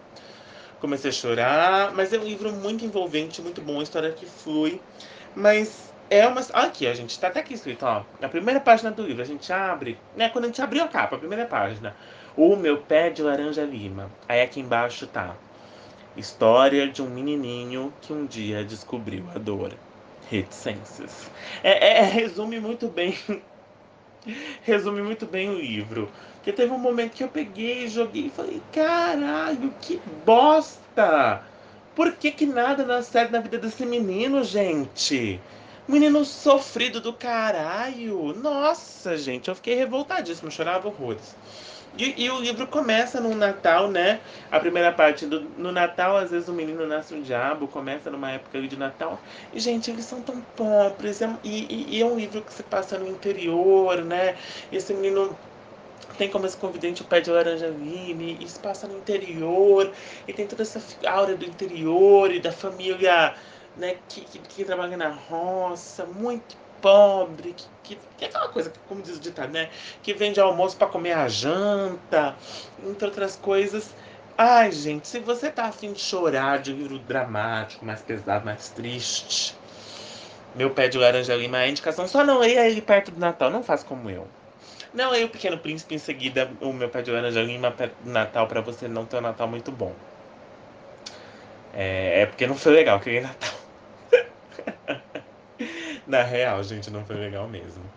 [0.80, 4.80] Comecei a chorar, mas é um livro muito envolvente, muito bom, história que flui.
[5.34, 6.40] Mas é uma.
[6.52, 8.02] Aqui, a gente tá até aqui escrito, ó.
[8.20, 10.28] Na primeira página do livro, a gente abre, né?
[10.28, 11.96] Quando a gente abriu a capa, a primeira página.
[12.36, 14.10] O meu pé de laranja lima.
[14.28, 15.34] Aí aqui embaixo tá.
[16.16, 19.72] História de um menininho que um dia descobriu a dor
[20.30, 21.30] reticências.
[21.62, 23.16] É, é, resume muito bem.
[24.62, 26.08] resume muito bem o livro.
[26.36, 31.42] Porque teve um momento que eu peguei, joguei e falei, caralho, que bosta!
[31.94, 35.40] Por que, que nada dá certo na vida desse menino, gente?
[35.86, 38.34] Menino sofrido do caralho.
[38.34, 41.34] Nossa, gente, eu fiquei revoltadíssimo, chorava horrores.
[41.96, 44.20] E, e, o livro começa no Natal, né?
[44.50, 48.32] A primeira parte do no Natal, às vezes o menino nasce um diabo, começa numa
[48.32, 49.20] época de Natal.
[49.52, 51.22] E, gente, eles são tão pobres.
[51.22, 54.36] É, e, e, é um livro que se passa no interior, né?
[54.72, 55.36] Esse menino
[56.18, 59.92] tem como esse convidente o pé de laranja lime, e se passa no interior,
[60.26, 63.34] e tem toda essa aura do interior e da família
[63.76, 68.70] né, que, que, que trabalha na roça, muito pobre, que, que, que, é aquela coisa,
[68.86, 69.70] como diz o ditado, né?
[70.02, 72.36] Que vende almoço para comer a janta,
[72.86, 73.94] entre outras coisas.
[74.36, 78.68] Ai, gente, se você tá afim de chorar de um livro dramático, mais pesado, mais
[78.68, 79.56] triste,
[80.54, 82.06] meu pé de laranja lima é indicação.
[82.06, 84.28] Só não leia ele perto do Natal, não faz como eu.
[84.92, 88.10] Não leia o Pequeno Príncipe em seguida, o meu pé de laranja lima perto do
[88.10, 89.94] Natal, para você não ter um Natal muito bom.
[91.72, 93.63] É, é porque não foi legal aquele Natal.
[96.06, 97.90] Na real, gente, não foi legal mesmo.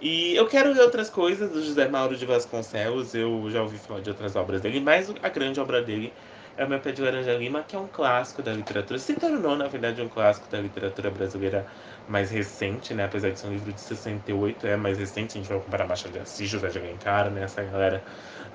[0.00, 3.14] E eu quero ler outras coisas do José Mauro de Vasconcelos.
[3.14, 6.14] Eu já ouvi falar de outras obras dele, mas a grande obra dele
[6.56, 8.98] é o Meu Pé de Laranja Lima, que é um clássico da literatura.
[8.98, 11.66] Se tornou, na verdade, um clássico da literatura brasileira
[12.06, 13.04] mais recente, né?
[13.04, 15.38] Apesar de ser um livro de 68, é mais recente.
[15.38, 17.42] A gente vai comparar Machado de Assis, José de Alencar, né?
[17.44, 18.04] Essa galera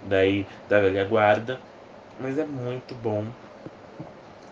[0.04, 1.60] daí da velha guarda.
[2.20, 3.28] Mas é muito bom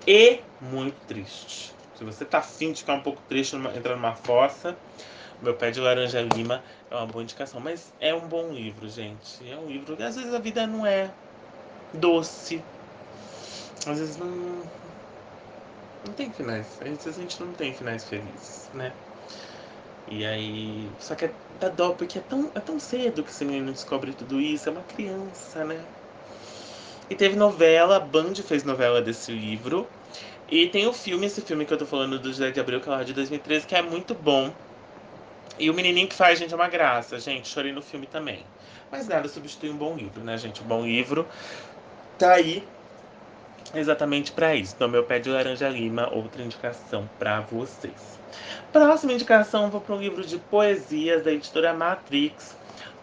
[0.07, 1.76] e muito triste.
[1.97, 4.77] Se você tá afim de ficar um pouco triste, numa, entrar numa fossa,
[5.41, 7.59] meu pé de laranja lima é uma boa indicação.
[7.59, 9.49] Mas é um bom livro, gente.
[9.49, 11.11] É um livro que às vezes a vida não é
[11.91, 12.63] doce.
[13.87, 14.63] Às vezes não.
[16.05, 16.77] Não tem finais.
[16.79, 18.93] Às vezes a gente não tem finais felizes, né?
[20.07, 20.91] E aí.
[20.99, 24.13] Só que é, dá dó, porque é tão, é tão cedo que esse menino descobre
[24.13, 24.69] tudo isso.
[24.69, 25.83] É uma criança, né?
[27.09, 29.89] E teve novela, a Band fez novela desse livro.
[30.49, 32.87] E tem o filme, esse filme que eu tô falando do José de Abreu, que
[32.87, 34.53] é lá de 2013, que é muito bom.
[35.59, 37.19] E o menininho que faz, gente, é uma graça.
[37.19, 38.45] Gente, chorei no filme também.
[38.91, 40.61] Mas nada substitui um bom livro, né, gente?
[40.63, 41.27] Um bom livro
[42.17, 42.63] tá aí
[43.75, 44.73] exatamente para isso.
[44.75, 48.17] Então, meu pé de laranja lima, outra indicação para vocês.
[48.71, 52.56] Próxima indicação, vou para um livro de poesias da editora Matrix.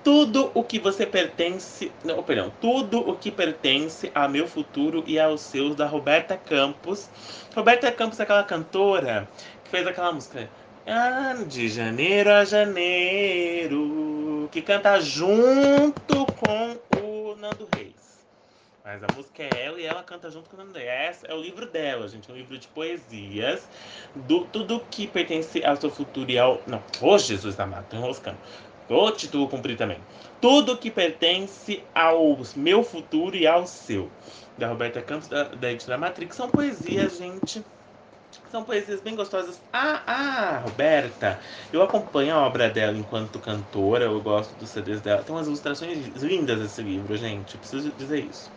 [0.04, 1.90] Tudo o que você pertence.
[2.04, 2.52] Não, perdão.
[2.60, 7.08] Tudo o que pertence ao meu futuro e aos seus, da Roberta Campos.
[7.56, 9.26] Roberta Campos é aquela cantora
[9.64, 10.46] que fez aquela música.
[10.86, 14.46] Ah, de janeiro a janeiro.
[14.52, 17.94] Que canta junto com o Nando Reis.
[18.84, 21.24] Mas a música é ela e ela canta junto com o Nando Reis.
[21.24, 22.30] É o livro dela, gente.
[22.30, 23.66] É um livro de poesias.
[24.14, 26.60] Do, tudo que pertence ao seu futuro e ao.
[26.66, 28.36] Não, ô Jesus amado, tô enroscando.
[28.88, 29.98] O título cumprir também.
[30.40, 34.10] Tudo que pertence ao meu futuro e ao seu.
[34.58, 36.36] Da Roberta Campos, da, da editora Matrix.
[36.36, 37.64] São poesias, gente.
[38.50, 39.60] São poesias bem gostosas.
[39.72, 41.40] Ah, ah, Roberta.
[41.72, 44.04] Eu acompanho a obra dela enquanto cantora.
[44.04, 45.22] Eu gosto dos CDs dela.
[45.22, 47.56] Tem umas ilustrações lindas esse livro, gente.
[47.56, 48.50] Preciso dizer isso.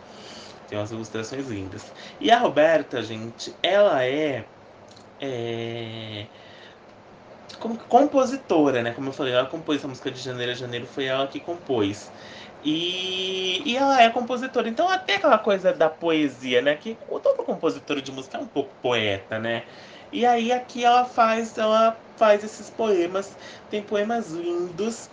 [0.68, 1.90] Tem umas ilustrações lindas.
[2.20, 4.44] E a Roberta, gente, ela é.
[5.20, 6.26] é
[7.56, 8.92] como compositora, né?
[8.92, 12.10] Como eu falei, ela compôs essa música de Janeiro a Janeiro, foi ela que compôs.
[12.64, 16.74] E, e ela é compositora, então até aquela coisa da poesia, né?
[16.74, 19.64] Que todo compositor de música é um pouco poeta, né?
[20.10, 23.36] E aí aqui ela faz, ela faz esses poemas,
[23.70, 25.08] tem poemas lindos,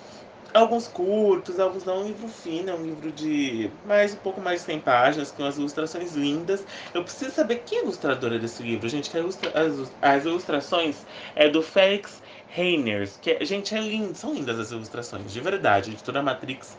[0.53, 4.61] alguns curtos, alguns não, um livro fino, é um livro de mais um pouco mais
[4.61, 6.63] de 100 páginas, com as ilustrações lindas.
[6.93, 10.97] Eu preciso saber quem é a ilustradora desse livro, gente, que ilustra, as, as ilustrações
[11.35, 12.23] é do Félix
[12.55, 15.89] Reiners, que, gente, é lindo, são lindas as ilustrações, de verdade.
[15.89, 16.77] A editora Matrix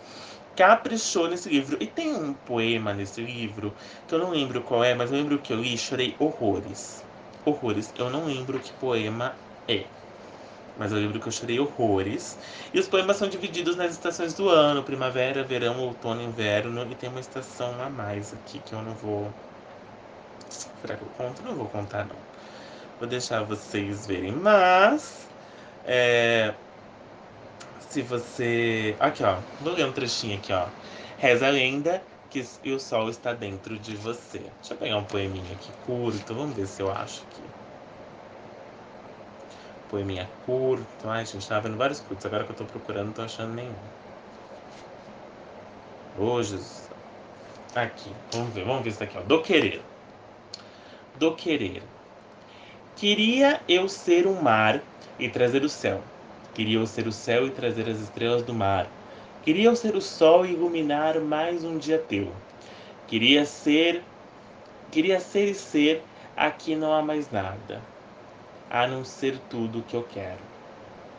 [0.54, 1.76] caprichou nesse livro.
[1.82, 5.40] E tem um poema nesse livro, que eu não lembro qual é, mas eu lembro
[5.42, 7.06] que eu li e chorei horrores.
[7.44, 7.92] Horrores.
[7.96, 9.90] Eu não lembro que poema é.
[10.76, 12.38] Mas eu lembro que eu chorei horrores.
[12.72, 16.90] E os poemas são divididos nas estações do ano: primavera, verão, outono, inverno.
[16.90, 19.36] E tem uma estação a mais aqui que eu não vou.
[20.80, 21.42] Será que eu conto?
[21.42, 22.26] Não vou contar, não.
[22.98, 24.32] Vou deixar vocês verem.
[24.32, 25.25] Mas.
[25.86, 26.54] É,
[27.88, 28.96] se você.
[29.00, 29.36] Aqui, ó.
[29.60, 30.66] Vou ler um trechinho aqui, ó.
[31.18, 34.38] Reza a lenda que o sol está dentro de você.
[34.38, 36.34] Deixa eu pegar um poeminha aqui curto.
[36.34, 37.42] Vamos ver se eu acho aqui.
[39.88, 41.08] Poeminha curto.
[41.08, 42.26] Ai, gente, tava vendo vários curtos.
[42.26, 43.72] Agora que eu tô procurando, não tô achando nenhum.
[46.18, 46.90] Ô, Jesus.
[47.74, 48.10] Aqui.
[48.32, 48.64] Vamos ver.
[48.64, 49.22] Vamos ver isso daqui, ó.
[49.22, 49.80] Do querer.
[51.18, 51.82] Do querer.
[52.96, 54.82] Queria eu ser um mar
[55.18, 56.02] e trazer o céu
[56.54, 58.88] Queria eu ser o céu e trazer as estrelas do mar.
[59.42, 62.32] Queria eu ser o sol e iluminar mais um dia teu.
[63.06, 64.02] Queria ser,
[64.90, 66.02] queria ser e ser,
[66.34, 67.82] aqui não há mais nada,
[68.70, 70.40] a não ser tudo o que eu quero.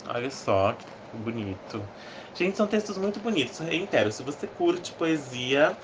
[0.10, 0.86] Olha só que
[1.16, 1.88] bonito.
[2.34, 3.60] Gente, são textos muito bonitos.
[3.60, 5.78] Reitero, se você curte poesia.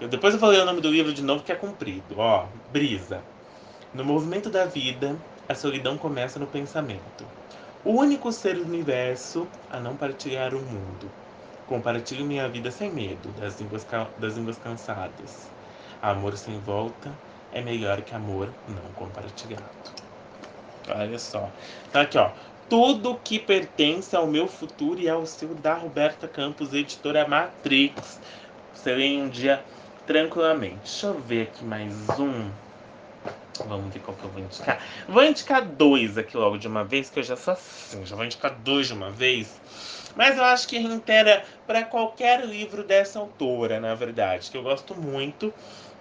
[0.00, 2.18] Eu, depois eu vou ler o nome do livro de novo, que é comprido.
[2.18, 3.22] Ó, Brisa.
[3.94, 5.16] No movimento da vida,
[5.48, 7.24] a solidão começa no pensamento
[7.84, 11.08] o único ser do universo a não partilhar o mundo.
[11.68, 13.86] Compartilho minha vida sem medo das línguas,
[14.18, 15.46] das línguas cansadas.
[16.02, 17.12] Amor sem volta
[17.52, 19.62] é melhor que amor não compartilhado.
[20.88, 21.48] Olha só.
[21.92, 22.30] Tá aqui, ó.
[22.68, 28.18] Tudo que pertence ao meu futuro e ao seu da Roberta Campos, editora Matrix.
[28.72, 29.62] Você lê um dia
[30.06, 30.76] tranquilamente.
[30.76, 32.63] Deixa eu ver aqui mais um.
[33.66, 34.80] Vamos ver qual que eu vou indicar.
[35.08, 38.24] Vou indicar dois aqui logo de uma vez, que eu já sou assim, já vou
[38.24, 39.60] indicar dois de uma vez.
[40.16, 44.94] Mas eu acho que reitera para qualquer livro dessa autora, na verdade, que eu gosto
[44.94, 45.52] muito.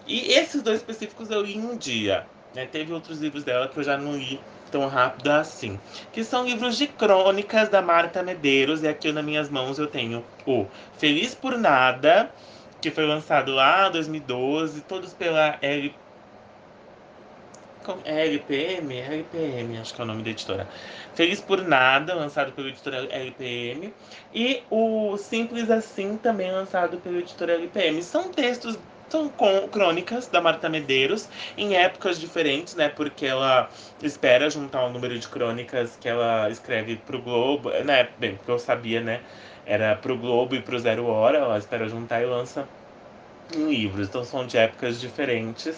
[0.07, 2.25] E esses dois específicos eu li um dia.
[2.53, 2.65] Né?
[2.65, 4.39] Teve outros livros dela que eu já não li
[4.71, 5.79] tão rápido assim.
[6.11, 8.83] Que são livros de crônicas da Marta Medeiros.
[8.83, 12.31] E aqui nas minhas mãos eu tenho o Feliz por Nada,
[12.81, 15.95] que foi lançado lá em 2012, todos pela L
[18.05, 18.97] é LPM?
[18.97, 20.67] LPM, acho que é o nome da editora.
[21.13, 23.93] Feliz por Nada, lançado pela editora LPM.
[24.33, 28.01] E o Simples Assim, também lançado pela editora LPM.
[28.01, 28.77] São textos,
[29.09, 29.31] são
[29.71, 31.27] crônicas da Marta Medeiros,
[31.57, 32.89] em épocas diferentes, né?
[32.89, 33.69] Porque ela
[34.01, 38.09] espera juntar o um número de crônicas que ela escreve pro Globo, né?
[38.17, 39.21] Bem, porque eu sabia, né?
[39.65, 42.67] Era pro Globo e pro Zero Hora, ela espera juntar e lança
[43.55, 44.07] em livros.
[44.07, 45.77] Então são de épocas diferentes.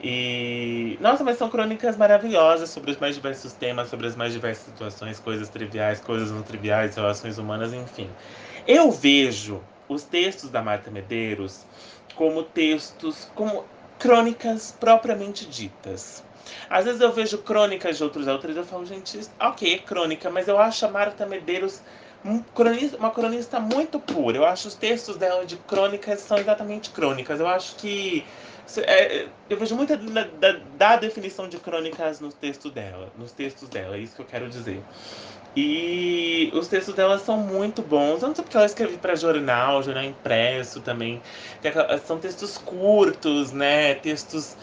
[0.00, 0.98] E.
[1.00, 5.18] Nossa, mas são crônicas maravilhosas sobre os mais diversos temas, sobre as mais diversas situações,
[5.20, 8.08] coisas triviais, coisas não triviais, relações humanas, enfim.
[8.66, 11.66] Eu vejo os textos da Marta Medeiros
[12.14, 13.64] como textos, como
[13.98, 16.22] crônicas propriamente ditas.
[16.68, 20.30] Às vezes eu vejo crônicas de outros autores e eu falo, gente, ok, é crônica,
[20.30, 21.82] mas eu acho a Marta Medeiros
[22.98, 24.38] uma cronista muito pura.
[24.38, 27.38] Eu acho os textos dela de crônicas são exatamente crônicas.
[27.38, 28.26] Eu acho que
[28.78, 33.68] é, eu vejo muita da, da, da, definição de crônicas nos textos dela, nos textos
[33.68, 34.82] dela, é isso que eu quero dizer.
[35.56, 38.22] E os textos dela são muito bons.
[38.22, 41.22] Não sei porque ela escreve para jornal, jornal impresso também.
[42.04, 43.94] São textos curtos, né?
[43.94, 44.56] Textos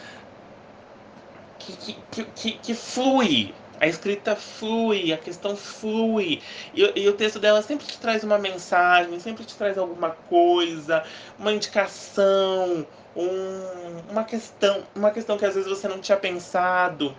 [1.59, 3.53] que, que, que, que, que flui.
[3.79, 6.41] A escrita flui, a questão flui.
[6.75, 11.03] E, e, o texto dela sempre te traz uma mensagem, sempre te traz alguma coisa,
[11.39, 12.85] uma indicação,
[13.15, 17.15] um, uma questão, uma questão que às vezes você não tinha pensado.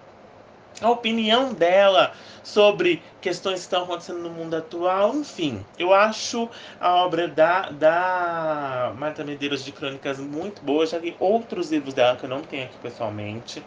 [0.80, 2.12] A opinião dela
[2.42, 5.64] sobre questões que estão acontecendo no mundo atual, enfim.
[5.78, 10.86] Eu acho a obra da, da Marta Medeiros de Crônicas muito boa.
[10.86, 13.62] Já li outros livros dela que eu não tenho aqui pessoalmente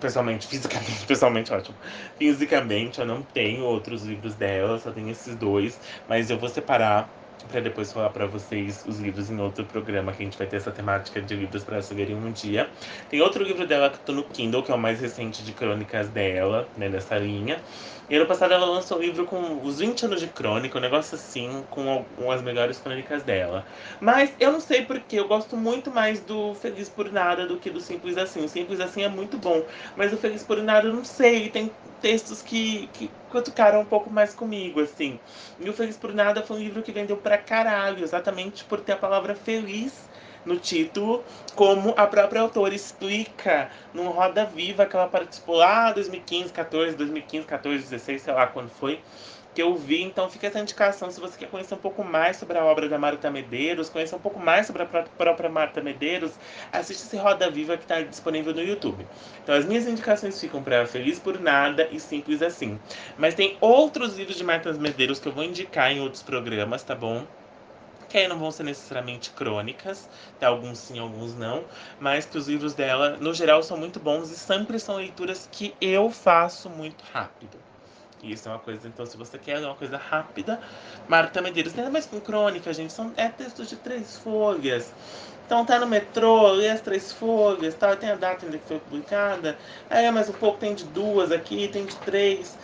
[0.00, 1.76] pessoalmente, fisicamente, pessoalmente ótimo.
[2.16, 5.78] Fisicamente eu não tenho outros livros dela, só tenho esses dois,
[6.08, 7.08] mas eu vou separar
[7.46, 10.56] para depois falar para vocês os livros em outro programa que a gente vai ter
[10.56, 12.70] essa temática de livros para verem um dia.
[13.08, 16.08] Tem outro livro dela que tô no Kindle, que é o mais recente de crônicas
[16.08, 17.62] dela, né, nessa linha.
[18.10, 21.14] E ano passado ela lançou um livro com os 20 anos de crônica, um negócio
[21.14, 23.64] assim, com as melhores crônicas dela.
[24.00, 27.70] Mas eu não sei porque eu gosto muito mais do Feliz por Nada do que
[27.70, 28.44] do Simples Assim.
[28.44, 31.50] O Simples Assim é muito bom, mas o Feliz por Nada eu não sei.
[31.50, 35.20] Tem textos que, que cutucaram um pouco mais comigo, assim.
[35.58, 38.92] E o Feliz por Nada foi um livro que vendeu pra caralho, exatamente por ter
[38.92, 40.09] a palavra feliz
[40.44, 41.22] no título,
[41.54, 47.46] como a própria autora explica num Roda Viva que ela participou lá 2015, 14, 2015,
[47.46, 49.00] 14, 16, sei lá quando foi,
[49.54, 50.02] que eu vi.
[50.02, 52.98] Então fica essa indicação se você quer conhecer um pouco mais sobre a obra da
[52.98, 56.32] Marta Medeiros, conhecer um pouco mais sobre a própria Marta Medeiros,
[56.72, 59.06] assiste esse Roda Viva que está disponível no YouTube.
[59.42, 62.78] Então as minhas indicações ficam para Feliz por Nada e Simples Assim.
[63.18, 66.94] Mas tem outros livros de Marta Medeiros que eu vou indicar em outros programas, tá
[66.94, 67.26] bom?
[68.10, 70.08] Que aí não vão ser necessariamente crônicas,
[70.38, 70.48] tá?
[70.48, 71.64] alguns sim, alguns não,
[72.00, 75.74] mas que os livros dela, no geral, são muito bons e sempre são leituras que
[75.80, 77.56] eu faço muito rápido.
[78.22, 80.60] E isso é uma coisa, então, se você quer uma coisa rápida,
[81.08, 84.92] Marta Medeiros, ainda mais com crônica, gente, são, é textos de três folhas.
[85.46, 88.78] Então tá no metrô, lê as três folhas, tá, tem a data ainda que foi
[88.78, 89.56] publicada,
[89.88, 92.56] aí é mais um pouco, tem de duas aqui, tem de três.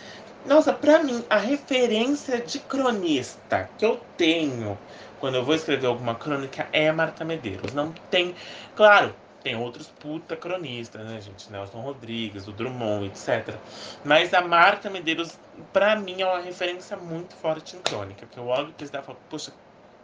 [0.45, 4.77] Nossa, pra mim, a referência de cronista que eu tenho
[5.19, 7.73] quando eu vou escrever alguma crônica, é Marta Medeiros.
[7.73, 8.35] Não tem.
[8.75, 9.13] Claro,
[9.43, 11.51] tem outros puta cronistas, né, gente?
[11.51, 13.55] Nelson Rodrigues, o Drummond, etc.
[14.03, 15.39] Mas a Marta Medeiros,
[15.71, 18.25] pra mim, é uma referência muito forte em crônica.
[18.25, 19.53] Que eu olho e falo, poxa,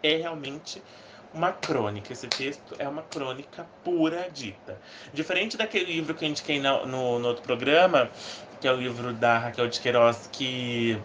[0.02, 0.82] é realmente
[1.34, 2.14] uma crônica.
[2.14, 4.80] Esse texto é uma crônica pura dita.
[5.14, 8.10] Diferente daquele livro que eu indiquei no, no, no outro programa,
[8.62, 10.98] que é o livro da Raquel de Queiroz, que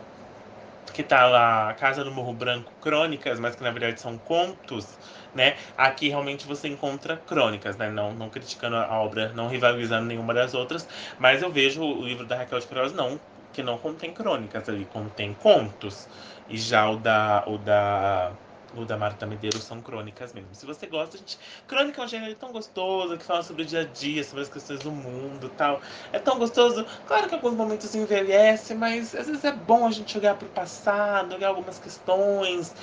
[0.90, 4.98] que tá lá Casa do Morro Branco Crônicas, mas que na verdade são contos,
[5.34, 5.56] né?
[5.76, 7.90] Aqui realmente você encontra crônicas, né?
[7.90, 10.86] Não, não criticando a obra, não rivalizando nenhuma das outras,
[11.18, 13.20] mas eu vejo o livro da Raquel de Queiroz não,
[13.52, 16.08] que não contém crônicas ali, contém contos.
[16.48, 18.38] E já o da, o da
[18.78, 20.54] o da Marta Medeiros são crônicas mesmo.
[20.54, 23.80] Se você gosta, gente, crônica é um gênero tão gostoso que fala sobre o dia
[23.80, 25.80] a dia, sobre as questões do mundo tal.
[26.12, 26.86] É tão gostoso.
[27.06, 30.50] Claro que alguns momentos envelhece, mas às vezes é bom a gente olhar para o
[30.50, 32.74] passado, olhar algumas questões.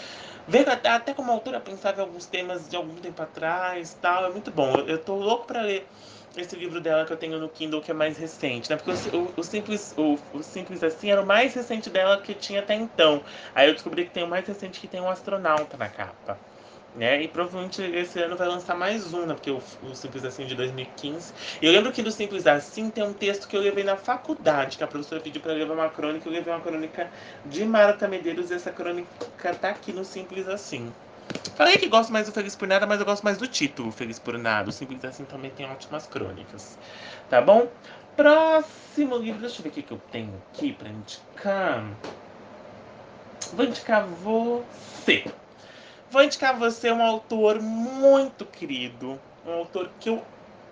[0.47, 4.25] Ver até, como autora pensava em alguns temas de algum tempo atrás tal.
[4.25, 4.75] É muito bom.
[4.75, 5.87] Eu, eu tô louco para ler
[6.37, 8.77] esse livro dela que eu tenho no Kindle, que é mais recente, né?
[8.77, 12.59] Porque o, o, Simples, o, o, Simples Assim era o mais recente dela que tinha
[12.59, 13.21] até então.
[13.53, 16.37] Aí eu descobri que tem o mais recente que tem um astronauta na capa.
[16.95, 17.23] Né?
[17.23, 19.33] E provavelmente esse ano vai lançar mais um, né?
[19.33, 21.33] Porque o, o Simples Assim de 2015.
[21.61, 24.77] E eu lembro que do Simples Assim tem um texto que eu levei na faculdade,
[24.77, 27.09] que a professora pediu para levar uma crônica, eu levei uma crônica
[27.45, 29.07] de Marta Medeiros, e essa crônica
[29.59, 30.91] tá aqui no Simples Assim.
[31.55, 34.19] Falei que gosto mais do Feliz por Nada, mas eu gosto mais do título Feliz
[34.19, 34.69] por Nada.
[34.69, 36.77] O Simples Assim também tem ótimas crônicas.
[37.29, 37.71] Tá bom?
[38.13, 41.85] Próximo livro, deixa eu ver o que eu tenho aqui pra indicar.
[43.53, 45.25] Vou indicar você.
[46.09, 49.17] Vou indicar você um autor muito querido.
[49.45, 50.25] Um autor que eu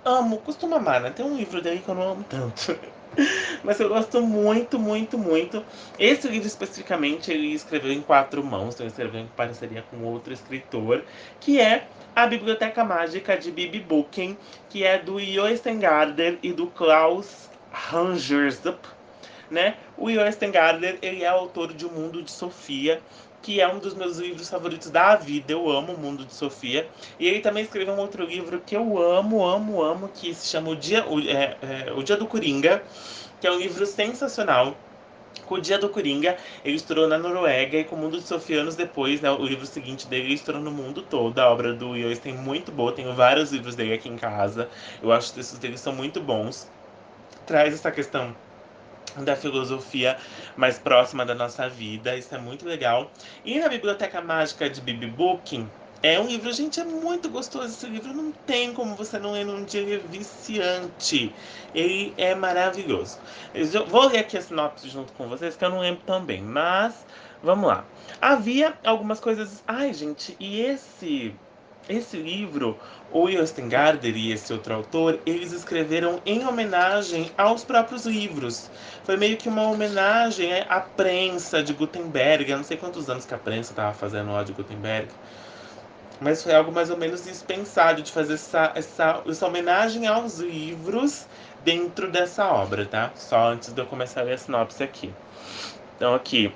[0.03, 1.11] amo, costumo amar, né?
[1.11, 2.77] Tem um livro dele que eu não amo tanto.
[3.64, 5.64] Mas eu gosto muito, muito, muito.
[5.97, 10.34] Esse livro especificamente ele escreveu em quatro mãos, então ele escreveu em parceria com outro
[10.34, 11.03] escritor,
[11.39, 14.38] que é a Biblioteca Mágica de Bibi Buchen,
[14.70, 18.88] que é do Joestengarder e do Klaus Rangersup,
[19.49, 19.76] né?
[19.97, 23.01] O Joestengarder, ele é autor de O Mundo de Sofia,
[23.43, 25.51] que é um dos meus livros favoritos da vida.
[25.51, 26.87] Eu amo o Mundo de Sofia.
[27.19, 30.71] E ele também escreveu um outro livro que eu amo, amo, amo, que se chama
[30.71, 32.81] O Dia, o, é, é, o Dia do Coringa,
[33.39, 34.75] que é um livro sensacional.
[35.45, 38.61] Com o Dia do Coringa, ele estourou na Noruega e com o Mundo de Sofia
[38.61, 41.37] anos depois, né, o livro seguinte dele ele estourou no mundo todo.
[41.39, 44.69] A obra do tem muito boa, tenho vários livros dele aqui em casa.
[45.01, 46.71] Eu acho que os textos dele são muito bons.
[47.45, 48.33] Traz essa questão
[49.24, 50.18] da filosofia
[50.55, 52.16] mais próxima da nossa vida.
[52.16, 53.11] Isso é muito legal.
[53.45, 55.70] E na Biblioteca Mágica de Bibi Booking,
[56.01, 58.14] é um livro, gente, é muito gostoso esse livro.
[58.14, 61.34] Não tem como você não ler num dia, ele é viciante.
[61.74, 63.18] Ele é maravilhoso.
[63.53, 66.41] Eu vou ler aqui a sinopse junto com vocês, que eu não lembro também.
[66.41, 67.05] Mas,
[67.41, 67.86] vamos lá.
[68.20, 69.64] Havia algumas coisas...
[69.66, 71.34] Ai, gente, e esse
[71.89, 72.77] esse livro,
[73.11, 78.69] o Yostengarder e esse outro autor, eles escreveram em homenagem aos próprios livros.
[79.03, 82.49] Foi meio que uma homenagem à prensa de Gutenberg.
[82.49, 85.09] Eu não sei quantos anos que a prensa estava fazendo lá de Gutenberg.
[86.21, 91.27] Mas foi algo mais ou menos dispensado de fazer essa, essa, essa homenagem aos livros
[91.65, 93.11] dentro dessa obra, tá?
[93.15, 95.13] Só antes de eu começar a ler a sinopse aqui.
[95.97, 96.53] Então aqui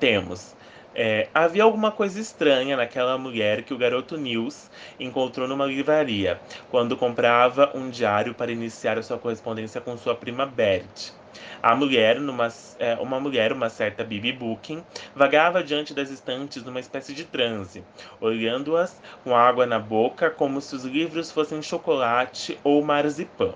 [0.00, 0.54] temos
[0.94, 6.40] é, havia alguma coisa estranha naquela mulher que o garoto Nils encontrou numa livraria,
[6.70, 11.12] quando comprava um diário para iniciar a sua correspondência com sua prima Bert.
[11.60, 14.84] A mulher, numa, é, uma mulher, uma certa Bibi Booking,
[15.14, 17.84] vagava diante das estantes numa espécie de transe,
[18.20, 23.54] olhando-as com água na boca como se os livros fossem chocolate ou marzipan.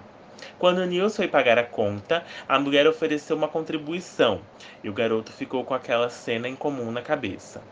[0.58, 4.40] Quando Nils foi pagar a conta, a mulher ofereceu uma contribuição
[4.82, 7.62] e o garoto ficou com aquela cena incomum na cabeça.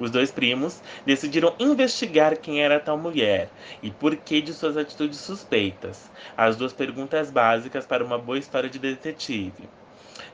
[0.00, 3.50] Os dois primos decidiram investigar quem era tal mulher
[3.82, 6.10] e por que de suas atitudes suspeitas.
[6.34, 9.68] As duas perguntas básicas para uma boa história de detetive.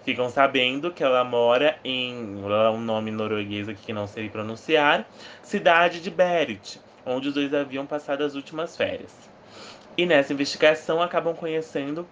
[0.04, 5.04] Ficam sabendo que ela mora em um nome norueguês aqui que não sei pronunciar,
[5.42, 9.35] cidade de Berit, onde os dois haviam passado as últimas férias.
[9.96, 12.06] E nessa investigação acabam conhecendo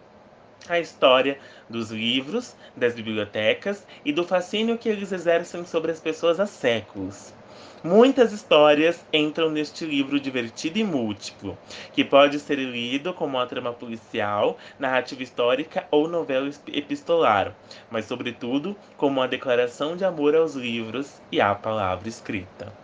[0.69, 6.41] a história dos livros, das bibliotecas e do fascínio que eles exercem sobre as pessoas
[6.41, 7.35] há séculos.
[7.83, 11.59] Muitas histórias entram neste livro divertido e múltiplo,
[11.93, 17.55] que pode ser lido como uma trama policial, narrativa histórica ou novela epistolar,
[17.91, 22.84] mas, sobretudo, como uma declaração de amor aos livros e à palavra escrita.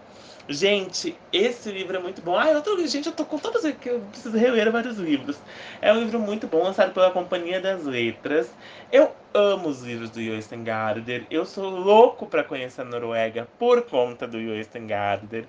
[0.52, 2.36] Gente, esse livro é muito bom.
[2.36, 5.38] Ah, outro livro, gente, eu tô com todos aqui, eu preciso reler vários livros.
[5.80, 8.50] É um livro muito bom, lançado pela Companhia das Letras.
[8.90, 11.24] Eu amo os livros do Joyce Garder.
[11.30, 15.44] Eu sou louco para conhecer a Noruega por conta do Joyce Garder.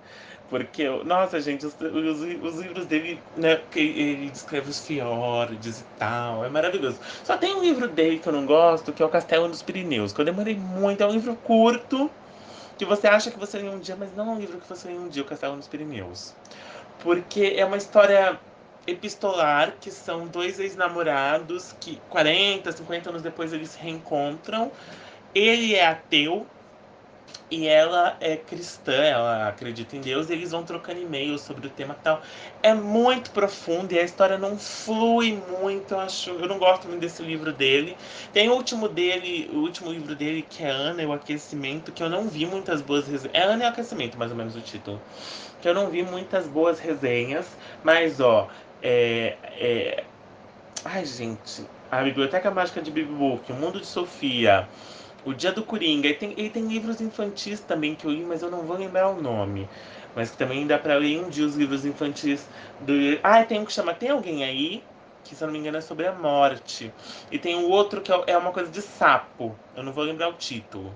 [0.52, 6.46] Porque, nossa, gente, os, os, os, livros dele, né, ele descreve os fiordes e tal,
[6.46, 7.00] é maravilhoso.
[7.24, 10.14] Só tem um livro dele que eu não gosto, que é o Castelo dos Pirineus,
[10.14, 12.12] que eu demorei muito, é um livro curto,
[12.82, 14.88] que você acha que você lê um dia, mas não é um livro que você
[14.88, 16.34] lê um dia, O Castelo nos Pirineus.
[17.04, 18.40] Porque é uma história
[18.88, 24.72] epistolar, que são dois ex-namorados que 40, 50 anos depois eles se reencontram.
[25.36, 26.48] Ele é ateu,
[27.52, 31.70] e ela é cristã, ela acredita em Deus, e eles vão trocando e-mails sobre o
[31.70, 32.22] tema tal.
[32.64, 36.30] É muito profundo e a história não flui muito, eu acho.
[36.30, 37.98] Eu não gosto muito desse livro dele.
[38.32, 42.02] Tem o último dele, o último livro dele, que é Ana e o Aquecimento, que
[42.02, 43.36] eu não vi muitas boas resenhas.
[43.36, 45.02] É Ana e o Aquecimento, mais ou menos o título.
[45.62, 47.46] Que eu não vi muitas boas resenhas,
[47.84, 48.48] mas ó,
[48.82, 49.36] é.
[49.60, 50.04] é...
[50.86, 51.66] Ai, gente.
[51.92, 54.68] A Biblioteca Mágica de Bibi Book, O Mundo de Sofia.
[55.24, 56.08] O Dia do Coringa.
[56.08, 59.10] E tem, e tem livros infantis também que eu li, mas eu não vou lembrar
[59.10, 59.68] o nome.
[60.16, 62.48] Mas que também dá pra ler um dia os livros infantis
[62.82, 62.94] do.
[63.24, 64.84] Ah, tem um que chama Tem Alguém Aí?
[65.24, 66.92] Que se eu não me engano é sobre a morte.
[67.32, 69.56] E tem o um outro que é, é uma coisa de sapo.
[69.76, 70.94] Eu não vou lembrar o título.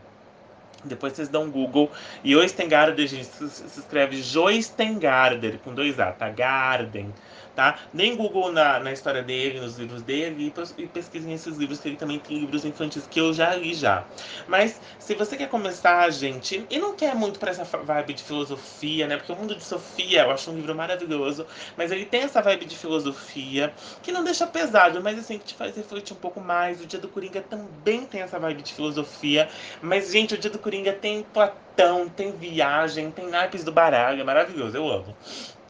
[0.84, 1.92] Depois vocês dão um Google.
[2.24, 6.30] E Oestengarder, gente, se escreve Joestengarder, com dois A, tá?
[6.30, 7.14] Garden
[7.56, 7.80] tá?
[7.94, 11.88] Nem Google na, na história dele, nos livros dele, e, e pesquisem esses livros, que
[11.88, 14.06] ele também tem livros infantis que eu já li já.
[14.48, 19.08] Mas se você quer começar, gente, e não quer muito para essa vibe de filosofia,
[19.08, 19.18] né?
[19.18, 21.46] Porque o Mundo de Sofia eu acho um livro maravilhoso,
[21.78, 25.56] mas ele tem essa vibe de filosofia que não deixa pesado, mas assim, que te
[25.56, 26.82] faz refletir um pouco mais.
[26.82, 29.50] O Dia do Coringa também tem essa vibe de filosofia,
[29.82, 34.24] mas, gente, o Dia do Coringa tem Platão, tem viagem, tem naipes do baralho, é
[34.24, 35.16] maravilhoso, eu amo.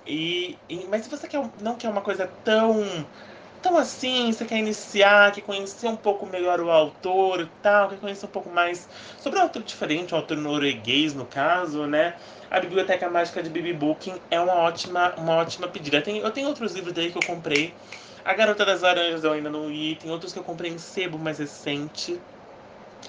[0.05, 2.83] E, e, mas se você quer, não quer uma coisa tão
[3.61, 7.99] tão assim, você quer iniciar, quer conhecer um pouco melhor o autor e tal, quer
[7.99, 8.87] conhecer um pouco mais
[9.17, 12.15] sobre um autor diferente, um autor norueguês no caso, né?
[12.49, 15.99] A Biblioteca Mágica de Bibi Booking é uma ótima, uma ótima pedida.
[16.01, 17.75] Tem, eu tenho outros livros dele que eu comprei.
[18.23, 19.95] A Garota das Laranjas eu ainda não li.
[19.95, 22.21] Tem outros que eu comprei em sebo mais recente,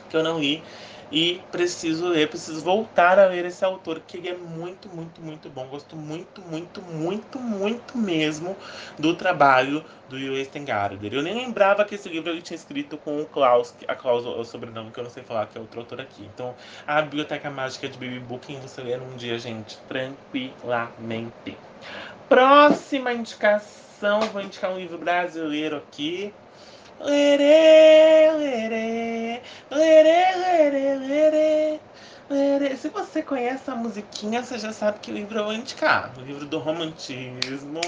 [0.09, 0.65] que eu não li.
[1.11, 5.49] E preciso ler, preciso voltar a ler esse autor, que ele é muito, muito, muito
[5.49, 5.67] bom.
[5.67, 8.57] Gosto muito, muito, muito, muito mesmo
[8.99, 11.13] do trabalho do Lewis Tengarder.
[11.13, 14.45] Eu nem lembrava que esse livro ele tinha escrito com o Klaus, a Klaus o
[14.45, 16.25] sobrenome que eu não sei falar, que é outro autor aqui.
[16.25, 16.55] Então,
[16.87, 21.57] a Biblioteca Mágica de Baby Booking você lê num dia, gente, tranquilamente.
[22.29, 26.35] Próxima indicação, vou indicar um livro brasileiro aqui.
[27.01, 31.81] Lerê, lerê, lerê, lerê, lerê,
[32.31, 32.77] lerê.
[32.77, 36.13] Se você conhece a musiquinha, você já sabe que livro eu vou indicar.
[36.19, 37.81] O livro do romantismo.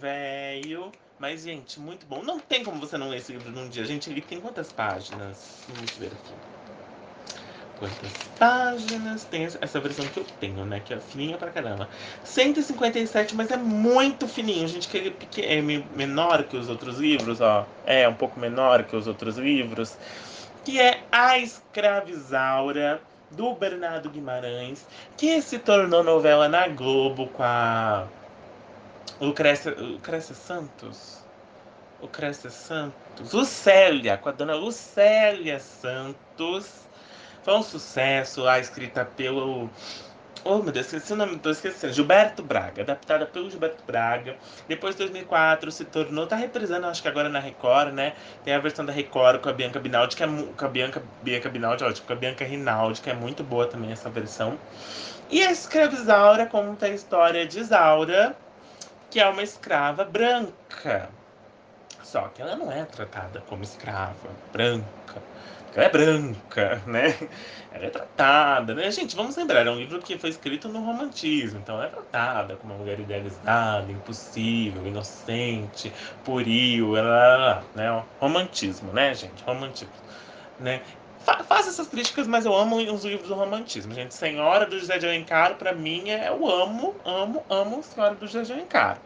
[0.00, 0.92] Velho.
[1.18, 2.22] Mas, gente, muito bom.
[2.22, 3.84] Não tem como você não ler esse livro num dia.
[3.84, 5.64] Gente, ele tem quantas páginas?
[5.68, 6.65] Vamos ver aqui
[7.78, 10.80] quantas páginas tem essa versão que eu tenho, né?
[10.80, 11.88] Que é fininha pra caramba.
[12.24, 14.88] 157, mas é muito fininho, gente.
[14.88, 14.98] Que
[15.40, 17.66] ele é menor que os outros livros, ó.
[17.84, 19.96] É um pouco menor que os outros livros.
[20.64, 23.00] Que é A Escravizaura,
[23.30, 28.06] do Bernardo Guimarães, que se tornou novela na Globo com a
[29.20, 31.24] Lucrécia, Lucrécia Santos.
[32.00, 33.32] Lucrécia Santos.
[33.32, 36.85] Lucélia, com a dona Lucélia Santos
[37.46, 39.70] foi um sucesso, lá escrita pelo.
[40.42, 41.92] Oh, meu Deus, esqueci o nome, tô esquecendo.
[41.92, 44.36] Gilberto Braga, adaptada pelo Gilberto Braga.
[44.66, 46.26] Depois, em 2004, se tornou.
[46.26, 48.14] Tá reprisando, acho que agora na Record, né?
[48.44, 50.26] Tem a versão da Record com a Bianca Binaldi, que é.
[50.26, 53.92] Com a Bianca, Bianca Binaldi, ótimo, com a Bianca Rinaldi, que é muito boa também
[53.92, 54.58] essa versão.
[55.30, 58.36] E a Escravizaura conta a história de Isaura,
[59.08, 61.08] que é uma escrava branca.
[62.02, 65.22] Só que ela não é tratada como escrava branca
[65.76, 67.14] ela é branca, né?
[67.70, 68.90] Ela é tratada, né?
[68.90, 72.56] Gente, vamos lembrar, é um livro que foi escrito no romantismo, então ela é tratada
[72.56, 75.92] como uma mulher idealizada, impossível, inocente,
[76.24, 78.02] pueril, ela, né?
[78.18, 79.44] Romantismo, né, gente?
[79.44, 79.92] Romantismo,
[80.58, 80.80] né?
[81.48, 84.14] faço essas críticas, mas eu amo os livros do romantismo, gente.
[84.14, 88.42] Senhora do José de Alencar, para mim, é eu amo, amo, amo Senhora do José
[88.42, 88.98] de Alencar.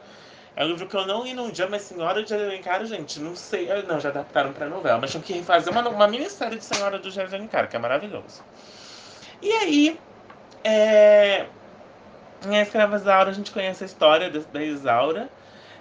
[0.56, 3.36] É um livro que eu não li num dia, mas Senhora de Alencar, gente, não
[3.36, 3.68] sei.
[3.84, 7.10] Não, já adaptaram pra novela, mas tinha que refazer uma, uma minissérie de Senhora do
[7.10, 8.42] de Alencar, que é maravilhoso.
[9.40, 9.98] E aí,
[10.64, 11.46] é...
[12.46, 15.30] em A Escrava Isaura, a gente conhece a história da Isaura,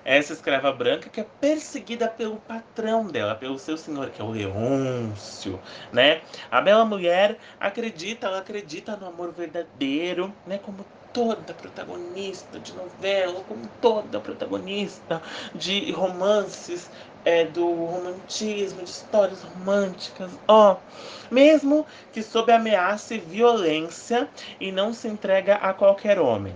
[0.05, 4.31] essa escrava branca que é perseguida pelo patrão dela, pelo seu senhor, que é o
[4.31, 5.59] Leôncio,
[5.91, 6.21] né?
[6.49, 10.57] A bela mulher acredita, ela acredita no amor verdadeiro, né?
[10.57, 15.21] Como toda protagonista de novela, como toda protagonista
[15.53, 16.89] de romances,
[17.25, 20.77] é, do romantismo, de histórias românticas, ó.
[21.29, 24.27] Mesmo que sob ameaça e violência
[24.59, 26.55] e não se entrega a qualquer homem.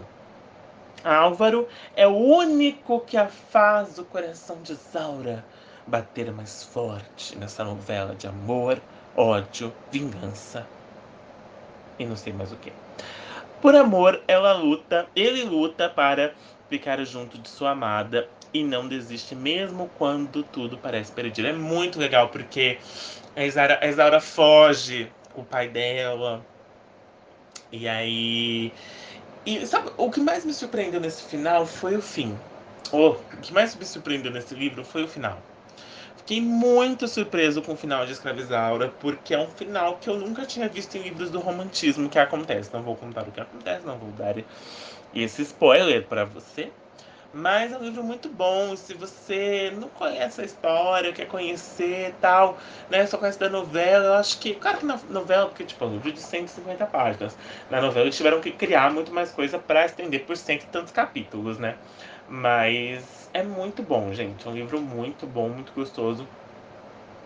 [1.03, 5.43] Álvaro é o único que a faz o coração de Zaura
[5.85, 8.81] bater mais forte nessa novela de amor,
[9.15, 10.65] ódio, vingança
[11.99, 12.71] e não sei mais o que.
[13.63, 16.35] Por amor, ela luta, ele luta para
[16.69, 21.47] ficar junto de sua amada e não desiste mesmo quando tudo parece perdido.
[21.47, 22.77] É muito legal porque
[23.33, 26.45] a Isaura, a Isaura foge o pai dela.
[27.71, 28.73] E aí.
[29.45, 32.37] E sabe, o que mais me surpreendeu nesse final foi o fim.
[32.91, 35.41] Oh, o que mais me surpreendeu nesse livro foi o final.
[36.25, 40.45] Fiquei muito surpreso com o final de Escravizaura, porque é um final que eu nunca
[40.45, 42.73] tinha visto em livros do romantismo que acontece.
[42.73, 44.35] Não vou contar o que acontece, não vou dar
[45.13, 46.71] esse spoiler para você.
[47.33, 48.73] Mas é um livro muito bom.
[48.77, 52.57] Se você não conhece a história, quer conhecer tal,
[52.89, 53.05] né?
[53.05, 54.55] Só conhece da novela, eu acho que.
[54.55, 57.35] Claro que na novela, porque tipo, é um livro de 150 páginas.
[57.69, 60.93] Na novela eles tiveram que criar muito mais coisa para estender por cento e tantos
[60.93, 61.75] capítulos, né?
[62.27, 64.45] Mas é muito bom, gente.
[64.47, 66.35] É um livro muito bom, muito gostoso.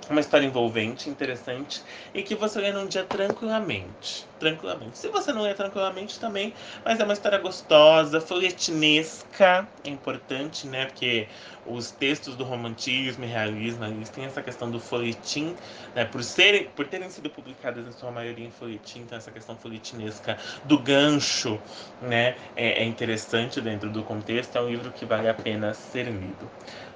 [0.09, 1.83] Uma história envolvente, interessante
[2.13, 4.25] e que você lê num dia tranquilamente.
[4.39, 4.97] Tranquilamente.
[4.97, 6.53] Se você não lê tranquilamente também,
[6.85, 10.85] mas é uma história gostosa, folhetinesca, é importante, né?
[10.85, 11.27] Porque
[11.65, 15.57] os textos do romantismo e realismo, eles têm essa questão do folhetim,
[15.93, 16.05] né?
[16.05, 20.37] Por, serem, por terem sido publicadas em sua maioria em folhetim, então essa questão folhetinesca
[20.63, 21.61] do gancho,
[21.99, 22.37] né?
[22.55, 26.49] É, é interessante dentro do contexto, é um livro que vale a pena ser lido.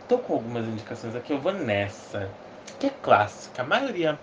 [0.08, 2.34] Tô com algumas indicações aqui, eu vou nessa
[2.80, 3.61] que é clássica.
[3.61, 4.19] A maioria,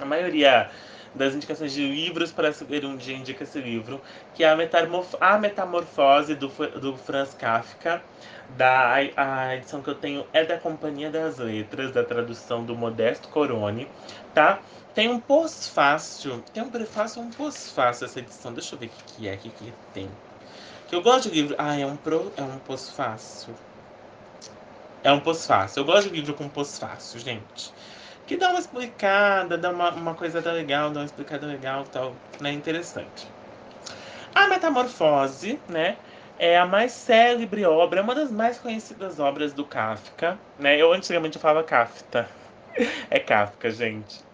[0.00, 0.70] a maioria
[1.14, 4.00] das indicações de livros para ler um dia indica esse livro,
[4.34, 8.02] que é a, Metamorf a Metamorfose do, do Franz Kafka.
[8.56, 13.28] Da, a edição que eu tenho é da Companhia das Letras, da tradução do Modesto
[13.28, 13.88] Corone,
[14.34, 14.60] tá?
[14.94, 18.52] Tem um pós-fácil, tem um prefácio um pós-fácil essa edição.
[18.52, 20.10] Deixa eu ver o que, que é, o que, que tem.
[20.86, 21.54] Que eu gosto de livro.
[21.56, 23.54] Ah, é um, pro, é um pós-fácil.
[25.04, 25.80] É um pós-fácil.
[25.80, 27.72] Eu gosto de livro com pós-fácil, gente.
[28.26, 32.52] que dá uma explicada, dá uma, uma coisa legal, dá uma explicada legal, tal, né?
[32.52, 33.26] Interessante.
[34.34, 35.96] A Metamorfose, né?
[36.38, 40.80] É a mais célebre obra, é uma das mais conhecidas obras do Kafka, né?
[40.80, 42.28] Eu antigamente falava Kafka.
[43.10, 44.24] É Kafka, gente.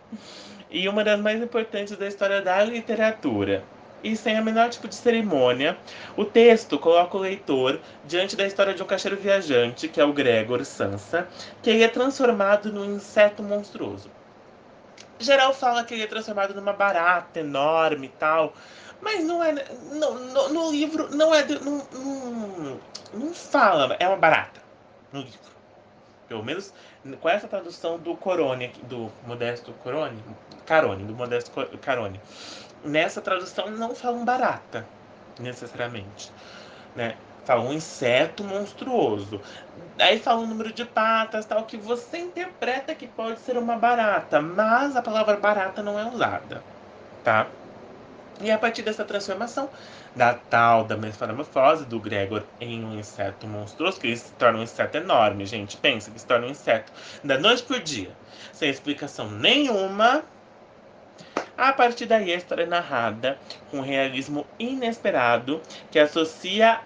[0.71, 3.65] E uma das mais importantes da história da literatura.
[4.03, 5.77] E sem a menor tipo de cerimônia,
[6.17, 10.13] o texto coloca o leitor diante da história de um caixeiro viajante, que é o
[10.13, 11.27] Gregor Sansa,
[11.63, 14.11] que ele é transformado num inseto monstruoso.
[15.19, 18.55] Geral fala que ele é transformado numa barata enorme e tal,
[19.01, 19.53] mas não é.
[19.93, 21.45] No, no, no livro não é.
[21.45, 22.81] Não, não,
[23.13, 24.61] não fala, é uma barata
[25.13, 25.49] no livro.
[26.29, 26.73] Pelo menos
[27.21, 30.23] com essa tradução do Corone, do Modesto Corone,
[30.67, 32.21] Carone, do Modesto Carone.
[32.85, 34.87] Nessa tradução não falam barata,
[35.39, 36.33] necessariamente,
[36.95, 37.17] né?
[37.45, 39.41] Fala um inseto monstruoso.
[39.99, 44.41] Aí fala um número de patas, tal, que você interpreta que pode ser uma barata,
[44.41, 46.63] mas a palavra barata não é usada,
[47.25, 47.47] tá?
[48.41, 49.69] E a partir dessa transformação,
[50.15, 54.63] da tal da metamorfose do Gregor em um inseto monstruoso, que ele se torna um
[54.63, 55.77] inseto enorme, gente.
[55.77, 56.93] Pensa que se torna um inseto
[57.25, 58.11] da noite por dia,
[58.53, 60.23] sem explicação nenhuma.
[61.57, 63.39] A partir daí, a história é narrada
[63.71, 65.61] com um realismo inesperado
[65.91, 66.81] que associa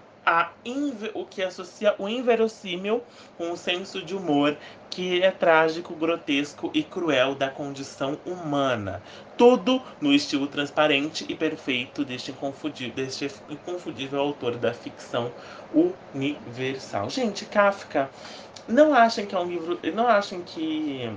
[1.13, 3.03] o que associa o inverossímil
[3.37, 4.57] com o senso de humor
[4.89, 9.01] que é trágico, grotesco e cruel da condição humana.
[9.37, 15.31] Tudo no estilo transparente e perfeito deste inconfundível, deste inconfundível autor da ficção
[16.13, 17.09] universal.
[17.09, 18.09] Gente, Kafka,
[18.67, 19.79] não achem que é um livro.
[19.93, 21.09] Não achem que.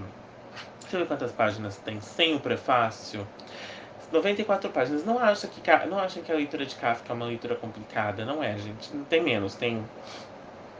[0.92, 3.26] Eu ver quantas páginas tem sem o prefácio.
[4.12, 5.04] 94 páginas.
[5.04, 8.42] Não acha que não acham que a leitura de Kafka é uma leitura complicada, não
[8.42, 8.94] é, gente.
[8.94, 9.84] Não tem menos, tem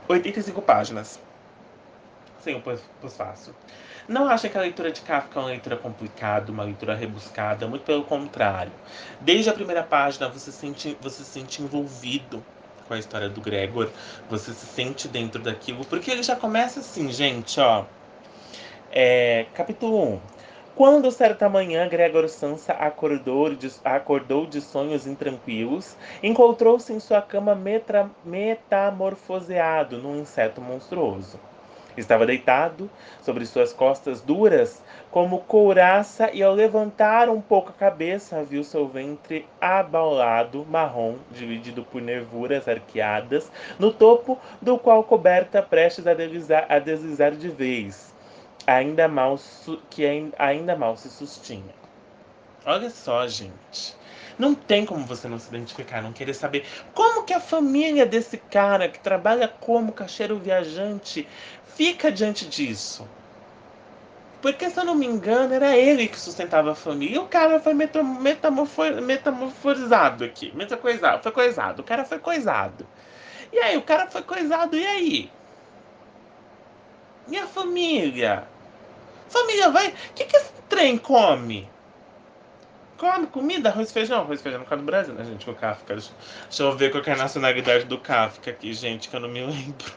[0.08, 1.20] 85 páginas.
[2.40, 3.52] Sem o pós-fácil.
[4.08, 7.84] Não acha que a leitura de Kafka é uma leitura complicada, uma leitura rebuscada, muito
[7.84, 8.70] pelo contrário.
[9.20, 12.40] Desde a primeira página você se sente, você se sente envolvido
[12.86, 13.90] com a história do Gregor,
[14.30, 17.84] você se sente dentro daquilo, porque ele já começa assim, gente, ó.
[18.98, 20.20] É, capítulo 1.
[20.74, 27.54] Quando certa manhã Gregor Sansa acordou de, acordou de sonhos intranquilos, encontrou-se em sua cama
[27.54, 31.38] metra, metamorfoseado num inseto monstruoso.
[31.94, 32.88] Estava deitado
[33.20, 38.88] sobre suas costas duras como couraça e ao levantar um pouco a cabeça viu seu
[38.88, 46.64] ventre abaulado, marrom, dividido por nervuras arqueadas, no topo do qual coberta prestes a deslizar,
[46.70, 48.15] a deslizar de vez
[48.66, 49.38] ainda mal
[49.90, 51.74] que ainda mal se sustinha.
[52.64, 53.96] Olha só, gente.
[54.38, 58.36] Não tem como você não se identificar, não querer saber como que a família desse
[58.36, 61.26] cara que trabalha como caixeiro viajante
[61.74, 63.08] fica diante disso.
[64.42, 67.16] Porque, se eu não me engano, era ele que sustentava a família.
[67.16, 70.52] E o cara foi metamorfo metamorforizado aqui.
[70.54, 71.22] Metacoisado.
[71.22, 71.80] Foi coisado.
[71.80, 72.86] O cara foi coisado.
[73.52, 74.76] E aí, o cara foi coisado.
[74.76, 75.30] E aí?
[77.28, 78.46] E a família?
[79.28, 79.88] Família, vai.
[79.88, 81.68] O que, que esse trem come?
[82.98, 84.20] Come comida, arroz e feijão.
[84.20, 85.48] Arroz e feijão no caso do Brasil, né, gente?
[85.48, 85.94] O Kafka.
[85.94, 89.44] Deixa, eu ver qual é a nacionalidade do Kafka aqui, gente, que eu não me
[89.44, 89.92] lembro.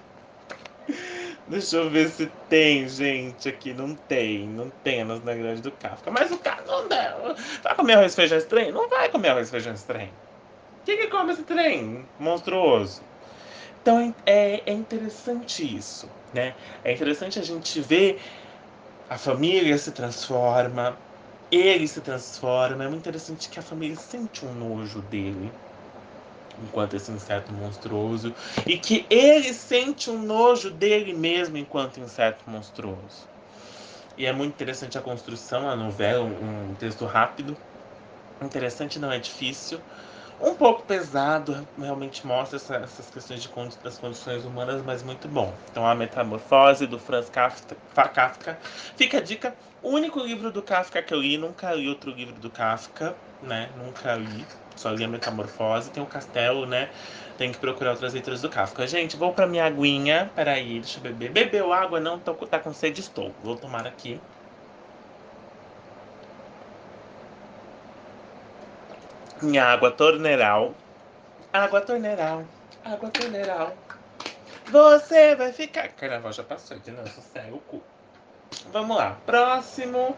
[1.47, 3.73] Deixa eu ver se tem, gente, aqui.
[3.73, 4.47] Não tem.
[4.47, 6.11] Não tem a nacionalidade do Kafka.
[6.11, 7.15] Mas o cara não dá.
[7.63, 8.71] Vai comer arroz e feijão trem?
[8.71, 10.11] Não vai comer arroz e feijão trem.
[10.81, 12.05] O que, que come esse trem?
[12.19, 13.01] Monstruoso.
[13.81, 16.53] Então é, é interessante isso, né?
[16.83, 18.21] É interessante a gente ver
[19.09, 20.95] a família se transforma,
[21.51, 22.83] ele se transforma.
[22.83, 25.51] É muito interessante que a família sente um nojo dele
[26.61, 28.35] enquanto esse inseto monstruoso
[28.67, 33.27] e que ele sente um nojo dele mesmo enquanto inseto monstruoso.
[34.15, 37.57] E é muito interessante a construção, a novela, um texto rápido,
[38.43, 39.81] interessante, não é difícil
[40.39, 43.49] um pouco pesado, realmente mostra essa, essas questões de,
[43.83, 45.53] das condições humanas, mas muito bom.
[45.69, 47.75] Então, A Metamorfose, do Franz Kafka,
[48.13, 48.59] Kafka.
[48.95, 52.49] Fica a dica, único livro do Kafka que eu li, nunca li outro livro do
[52.49, 53.71] Kafka, né?
[53.75, 55.91] Nunca li, só li A Metamorfose.
[55.91, 56.89] Tem o Castelo, né?
[57.37, 58.87] Tem que procurar outras leituras do Kafka.
[58.87, 61.31] Gente, vou pra minha aguinha, peraí, deixa eu beber.
[61.31, 61.99] Bebeu água?
[61.99, 63.35] Não, tô, tá com sede, estou.
[63.41, 64.21] Vou tomar aqui.
[69.41, 70.73] Em água torneiral.
[71.51, 72.43] Água torneiral,
[72.85, 73.75] água torneiral.
[74.71, 75.87] Você vai ficar.
[75.89, 77.81] Carnaval já passou, de novo, segue o cu.
[78.71, 80.15] Vamos lá, próximo.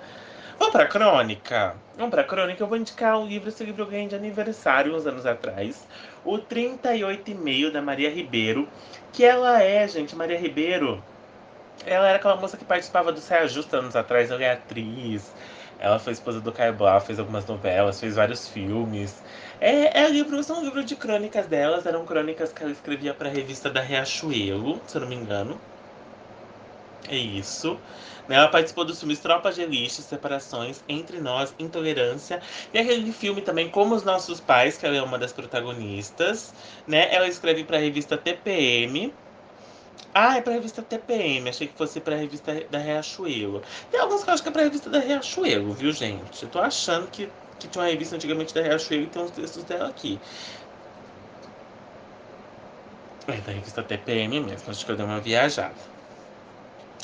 [0.59, 1.76] Vamos pra crônica.
[1.95, 2.61] Vamos pra crônica.
[2.61, 3.49] Eu vou indicar um livro.
[3.49, 5.88] Esse livro eu ganhei de aniversário uns anos atrás.
[6.24, 8.67] O 38,5 da Maria Ribeiro.
[9.11, 11.03] Que ela é, gente, Maria Ribeiro
[11.86, 15.34] Ela era aquela moça que participava do Saia Justa anos atrás, ela é atriz.
[15.82, 19.23] Ela foi esposa do Caio Blau, fez algumas novelas, fez vários filmes.
[19.59, 23.32] É, é livro, são livros de crônicas delas, eram crônicas que ela escrevia para a
[23.32, 25.59] revista da Riachuelo, se eu não me engano.
[27.07, 27.84] É isso.
[28.27, 32.41] Né, ela participou dos filmes Tropa de Elite, Separações, Entre Nós, Intolerância.
[32.73, 36.53] E aquele filme também Como os Nossos Pais, que ela é uma das protagonistas.
[36.88, 37.13] Né?
[37.13, 39.13] Ela escreve para a revista TPM.
[40.14, 41.49] Ah, é pra revista TPM.
[41.49, 43.62] Achei que fosse pra revista da Riachuelo.
[43.89, 46.43] Tem alguns que eu acho que é pra revista da Riachuelo, viu, gente?
[46.43, 49.64] Eu tô achando que, que tinha uma revista antigamente da Riachuelo e tem uns textos
[49.64, 50.22] dela aqui.
[53.28, 54.72] É da revista TPM mesmo.
[54.72, 55.78] Acho que eu dei uma viajada.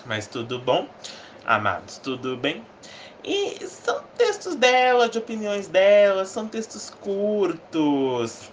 [0.05, 0.89] Mas tudo bom,
[1.43, 1.97] amados?
[1.99, 2.67] Tudo bem?
[3.23, 8.51] E são textos dela, de opiniões dela, são textos curtos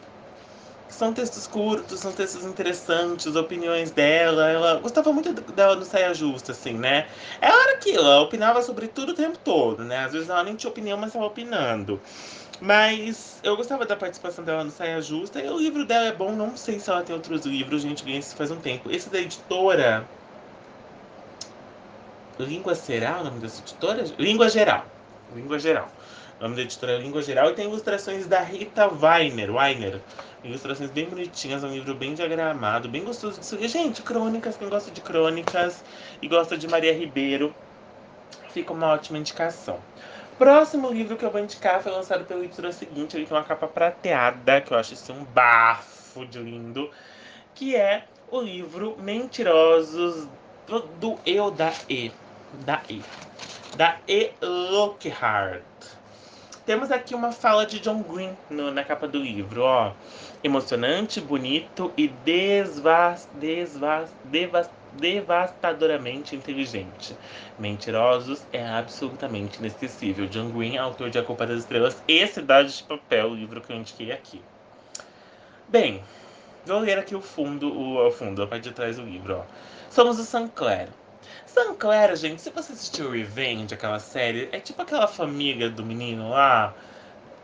[0.94, 4.48] são textos curtos, são textos interessantes, opiniões dela.
[4.48, 7.08] Ela gostava muito dela no Saia Justa, assim, né?
[7.40, 10.04] Ela era aquilo, ela opinava sobre tudo o tempo todo, né?
[10.04, 12.00] Às vezes ela nem tinha opinião, mas estava opinando.
[12.60, 15.40] Mas eu gostava da participação dela no Saia Justa.
[15.40, 18.20] E o livro dela é bom, não sei se ela tem outros livros, gente, ganhei
[18.20, 18.90] isso faz um tempo.
[18.90, 20.08] Esse da editora.
[22.38, 24.04] Língua Será o nome dessa editora?
[24.18, 24.86] Língua Geral.
[25.34, 25.88] Língua Geral.
[26.44, 29.50] Nome da editora Língua Geral e tem ilustrações da Rita Weiner.
[29.50, 29.98] Weiner
[30.44, 33.66] Ilustrações bem bonitinhas, um livro bem diagramado, bem gostoso de seguir.
[33.66, 35.82] Gente, crônicas, quem gosta de crônicas
[36.20, 37.54] e gosta de Maria Ribeiro,
[38.50, 39.80] fica uma ótima indicação.
[40.36, 43.66] Próximo livro que eu vou indicar foi lançado pelo editora seguinte, ele tem uma capa
[43.66, 46.90] prateada, que eu acho assim um bafo de lindo,
[47.54, 50.28] que é o livro Mentirosos
[50.66, 52.12] do, do Eu da E.
[52.66, 53.02] Da E.
[53.78, 54.30] Da E.
[54.42, 55.62] Lockhart.
[56.66, 59.92] Temos aqui uma fala de John Green no, na capa do livro, ó.
[60.42, 67.14] Emocionante, bonito e desvas, desvas, devas, devastadoramente inteligente.
[67.58, 70.26] Mentirosos é absolutamente inesquecível.
[70.26, 73.70] John Green, autor de A Culpa das Estrelas e Cidade de Papel, o livro que
[73.70, 74.40] eu indiquei aqui.
[75.68, 76.02] Bem,
[76.64, 79.44] vou ler aqui o fundo, o, o fundo, a parte de trás do livro, ó.
[79.90, 80.24] Somos o
[81.46, 86.30] Sancler, Clair, gente, se você assistiu Revenge, aquela série, é tipo aquela família do menino
[86.30, 86.74] lá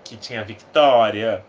[0.04, 1.44] que tinha a Victoria.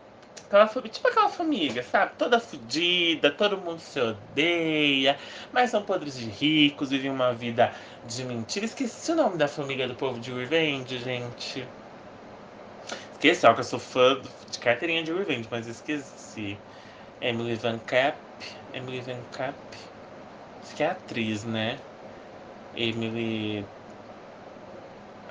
[0.45, 2.13] Aquela, tipo aquela família, sabe?
[2.17, 5.17] Toda fodida, todo mundo se odeia,
[5.51, 7.73] mas são podres de ricos, vivem uma vida
[8.03, 8.65] de mentira.
[8.65, 11.67] Esqueci o nome da família do povo de Revenge, gente.
[13.13, 16.59] Esqueci, ó, que eu sou fã de carteirinha de Revenge, mas esqueci.
[17.21, 18.19] Emily Van Cap.
[18.73, 19.57] Emily Van Cap.
[20.75, 21.79] Que é atriz, né?
[22.73, 23.69] Emily.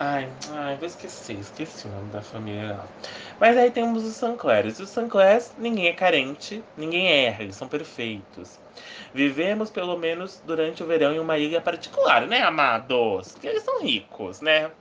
[0.02, 2.90] Ai, ai, vou esquecer, esqueci o nome da família.
[3.38, 4.78] Mas aí temos os Sanclers.
[4.78, 8.58] E os Sanclers, ninguém é carente, ninguém erra, eles são perfeitos.
[9.14, 13.32] Vivemos pelo menos durante o verão em uma ilha particular, né, amados?
[13.32, 14.72] Porque eles são ricos, né?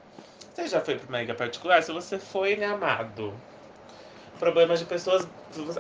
[0.54, 1.84] Você já foi para uma ilha particular?
[1.84, 3.44] Se você foi, né, amado?
[4.40, 5.28] Problemas de pessoas.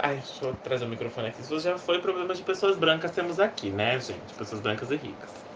[0.01, 1.43] Ai, deixa eu trazer o microfone aqui.
[1.43, 4.33] Se você já foi, problemas de pessoas brancas temos aqui, né, gente?
[4.35, 5.48] Pessoas brancas e ricas.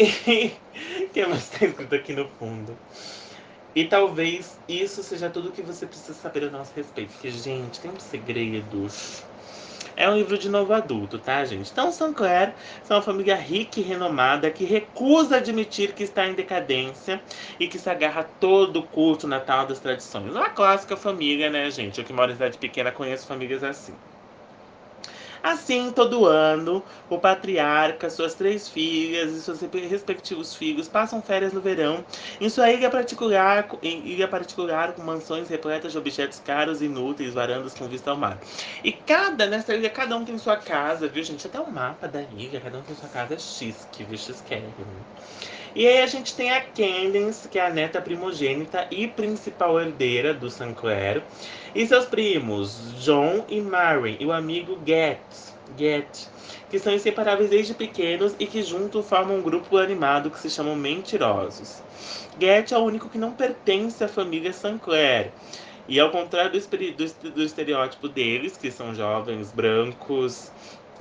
[1.12, 2.80] Que mais está escrito aqui no fundo?
[3.74, 7.12] E talvez isso seja tudo que você precisa saber a nosso respeito.
[7.12, 8.86] Porque, gente, tem um segredo.
[9.96, 11.70] É um livro de novo adulto, tá, gente?
[11.70, 17.22] Então, Sinclair são uma família rica e renomada que recusa admitir que está em decadência
[17.58, 20.32] e que se agarra todo o culto natal das tradições.
[20.34, 21.98] Uma clássica família, né, gente?
[21.98, 24.00] Eu que moro em cidade pequena conheço famílias assim.
[25.42, 31.60] Assim, todo ano, o patriarca, suas três filhas e seus respectivos filhos passam férias no
[31.60, 32.04] verão
[32.40, 37.34] em sua ilha particular, em ilha particular com mansões repletas de objetos caros e inúteis,
[37.34, 38.40] varandas com vista ao mar.
[38.84, 41.46] E cada, nessa ilha, cada um tem sua casa, viu, gente?
[41.46, 44.74] Até o mapa da ilha, cada um tem sua casa X, que viu, quer.
[45.72, 50.34] E aí a gente tem a Candice, que é a neta primogênita e principal herdeira
[50.34, 51.22] do Sinclair.
[51.72, 55.20] E seus primos, John e Mary, e o amigo Get,
[55.78, 56.26] Get,
[56.68, 60.74] que são inseparáveis desde pequenos e que juntos formam um grupo animado que se chamam
[60.74, 61.80] Mentirosos.
[62.40, 65.30] Get é o único que não pertence à família Sinclair.
[65.86, 70.50] E ao contrário do, do, do estereótipo deles, que são jovens brancos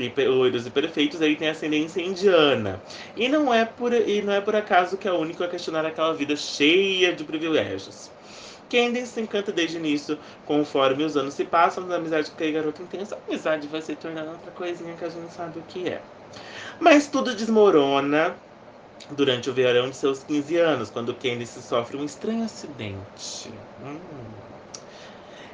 [0.01, 2.81] e loiros e perfeitos, ele tem ascendência indiana.
[3.15, 5.85] E não é por, e não é por acaso que é o único a questionar
[5.85, 8.09] aquela vida cheia de privilégios.
[8.69, 12.51] Candy se encanta desde o início, conforme os anos se passam, da amizade com aquele
[12.51, 15.63] garoto intenso, a amizade vai se tornando outra coisinha que a gente não sabe o
[15.63, 16.01] que é.
[16.79, 18.35] Mas tudo desmorona
[19.11, 23.51] durante o verão de seus 15 anos, quando Candy sofre um estranho acidente.
[23.83, 23.97] Hum.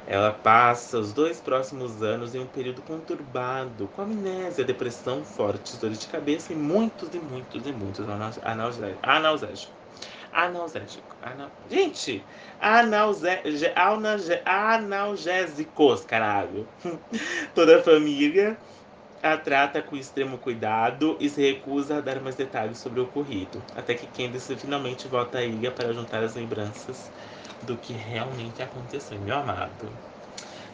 [0.06, 5.98] Ela passa os dois próximos anos em um período conturbado, com amnésia, depressão, fortes dores
[5.98, 9.68] de cabeça e muitos e muitos e muitos analgésicos.
[10.32, 11.16] Analgésico.
[11.22, 11.50] Anal...
[11.68, 12.24] Gente,
[12.60, 13.72] analge...
[13.74, 14.42] Analge...
[14.44, 16.68] analgésicos, caralho.
[17.54, 18.56] Toda a família
[19.22, 23.60] a trata com extremo cuidado e se recusa a dar mais detalhes sobre o ocorrido,
[23.74, 27.10] até que Candice finalmente volta à ilha para juntar as lembranças
[27.62, 29.90] do que realmente aconteceu, meu amado.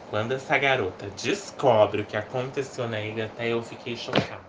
[0.09, 4.43] Quando essa garota descobre o que aconteceu na ilha, até eu fiquei chocado.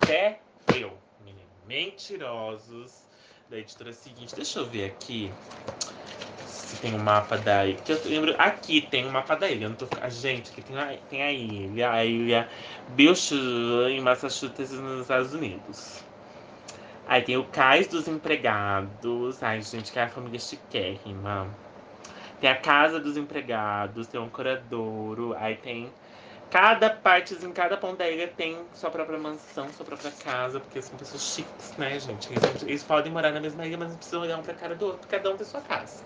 [0.00, 0.40] Até
[0.76, 0.96] eu,
[1.66, 3.02] mentirosos
[3.48, 4.34] da editora seguinte.
[4.34, 5.32] Deixa eu ver aqui
[6.46, 7.78] se tem um mapa da ilha.
[7.78, 9.64] Que eu lembro, aqui tem um mapa da ilha.
[9.64, 12.48] Eu não tô, a gente, aqui tem a, tem a ilha, a ilha
[12.90, 16.09] Bilch em Massachusetts, nos Estados Unidos.
[17.10, 19.42] Aí tem o Cais dos Empregados.
[19.42, 21.48] Ai, gente, que é a família chiquérrima.
[22.40, 25.34] Tem a Casa dos Empregados, tem um coradouro.
[25.36, 25.90] Aí tem
[26.50, 30.82] Cada parte, em cada ponto da ilha tem sua própria mansão, sua própria casa, porque
[30.82, 32.32] são pessoas chiques, né, gente?
[32.32, 34.86] Eles, eles podem morar na mesma ilha, mas não precisam olhar um pra cara do
[34.86, 36.02] outro, cada um tem sua casa.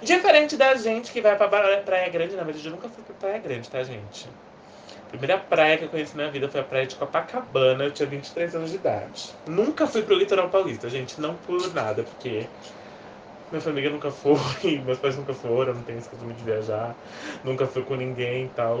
[0.00, 3.38] Diferente da gente que vai pra Praia Grande, na verdade eu nunca fui pra Praia
[3.38, 4.28] Grande, tá, gente?
[5.12, 8.54] Primeira praia que eu conheci na vida foi a praia de Copacabana, eu tinha 23
[8.54, 9.34] anos de idade.
[9.46, 12.48] Nunca fui pro litoral paulista, gente, não por nada, porque
[13.50, 16.96] minha família nunca foi, meus pais nunca foram, não tenho esse costume de viajar,
[17.44, 18.80] nunca fui com ninguém e tal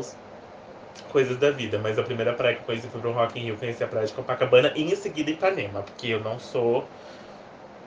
[1.10, 3.58] coisas da vida, mas a primeira praia que eu conheci foi pro Rock in Rio,
[3.58, 6.88] conheci a praia de Copacabana e em seguida Ipanema, porque eu não sou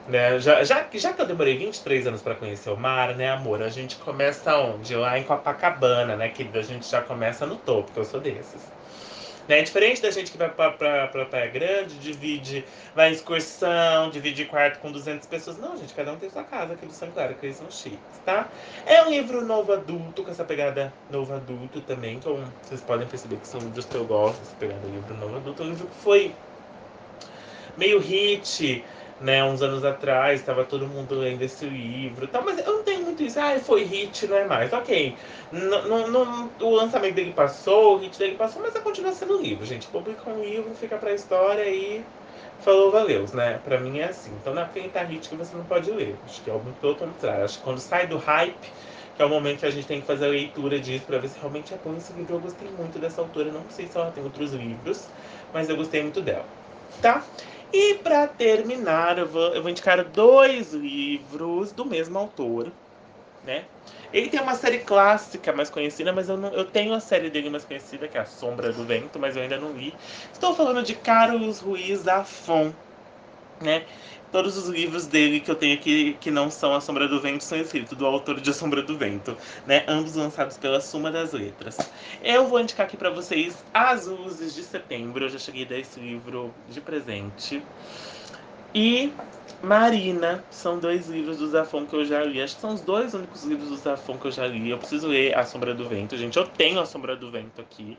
[0.08, 0.39] né?
[0.39, 3.62] Já, já, já que eu demorei 23 anos para conhecer o mar, né, amor?
[3.62, 4.95] A gente começa onde?
[4.95, 6.30] Lá em Copacabana, né?
[6.30, 8.62] Que a gente já começa no topo, que eu sou desses.
[9.47, 9.62] Né?
[9.62, 14.91] Diferente da gente que vai pra Praia Grande, divide, vai em excursão, divide quarto com
[14.91, 15.58] 200 pessoas.
[15.58, 18.47] Não, gente, cada um tem sua casa aqui do Claro, que eles são chiques, tá?
[18.88, 23.36] É um livro novo adulto, com essa pegada novo adulto também, como vocês podem perceber
[23.38, 25.64] que são livros que eu gosto, essa pegada livro novo adulto.
[25.64, 26.34] Um livro que foi
[27.78, 28.84] meio hit,
[29.20, 33.03] né, uns anos atrás, estava todo mundo lendo esse livro, tá, mas eu não tenho
[33.03, 34.72] muito isso, ah, foi hit, não é mais.
[34.74, 35.18] Ok,
[35.51, 39.88] no, no, o lançamento dele passou, o hit dele passou, mas continua sendo livro, gente.
[39.88, 42.05] Publica um livro, fica pra história e
[42.59, 43.57] falou, valeu, né?
[43.59, 44.32] Pra mim é assim.
[44.36, 46.18] Então não é porque tá hit que você não pode ler.
[46.24, 47.43] Acho que é o todo contrário.
[47.43, 48.68] Acho que quando sai do hype,
[49.16, 51.30] que é o momento que a gente tem que fazer a leitura disso para ver
[51.30, 52.36] se realmente é bom esse livro.
[52.36, 55.09] Eu gostei muito dessa autora, não sei se ela tem outros livros,
[55.51, 56.45] mas eu gostei muito dela.
[57.01, 57.26] Tá?
[57.72, 62.72] E para terminar, eu vou, eu vou indicar dois livros do mesmo autor,
[63.43, 63.70] né?
[64.11, 67.49] Ele tem uma série clássica mais conhecida, mas eu, não, eu tenho a série dele
[67.49, 69.97] mais conhecida, que é A Sombra do Vento, mas eu ainda não li.
[70.34, 72.74] Estou falando de Carlos Ruiz Zafon,
[73.61, 73.86] né?
[74.36, 77.41] Todos os livros dele que eu tenho aqui, que não são A Sombra do Vento,
[77.41, 79.86] são escritos do autor de A Sombra do Vento, né?
[79.88, 81.77] Ambos lançados pela Suma das Letras.
[82.21, 85.23] Eu vou indicar aqui para vocês As Luzes de Setembro.
[85.23, 87.63] Eu já cheguei a dar esse livro de presente.
[88.73, 89.13] E
[89.63, 92.41] Marina, são dois livros do Zafon que eu já li.
[92.41, 94.69] Acho que são os dois únicos livros do Zafon que eu já li.
[94.69, 96.36] Eu preciso ler A Sombra do Vento, gente.
[96.36, 97.97] Eu tenho A Sombra do Vento aqui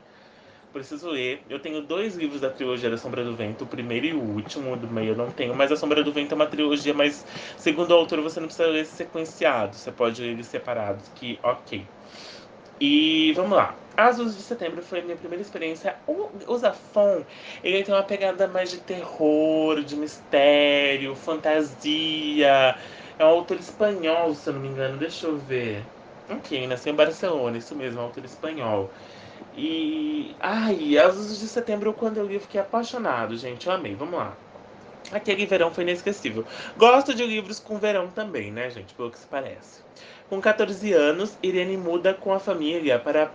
[0.71, 1.43] preciso ler.
[1.49, 4.75] Eu tenho dois livros da trilogia da Sombra do Vento, o primeiro e o último,
[4.77, 7.25] do meio eu não tenho, mas a Sombra do Vento é uma trilogia, mas
[7.57, 11.89] segundo o autor você não precisa ler sequenciado, você pode ler separados, que ok.
[12.79, 13.81] E vamos lá.
[13.95, 15.99] Azuis de Setembro foi a minha primeira experiência.
[16.05, 17.25] O, o Zafon,
[17.63, 22.77] ele tem uma pegada mais de terror, de mistério, fantasia.
[23.17, 24.97] É um autor espanhol, se eu não me engano.
[24.99, 25.89] Deixa eu ver.
[26.29, 28.93] Ok, nasceu em Barcelona, isso mesmo, é um autor espanhol.
[29.55, 30.35] E.
[30.39, 33.67] Ai, as luzes de setembro, quando eu li, eu fiquei apaixonado, gente.
[33.67, 33.95] Eu amei.
[33.95, 34.35] Vamos lá.
[35.11, 36.45] Aquele verão foi inesquecível.
[36.77, 38.93] Gosto de livros com verão também, né, gente?
[38.93, 39.81] Pelo que se parece.
[40.29, 43.31] Com 14 anos, Irene muda com a família para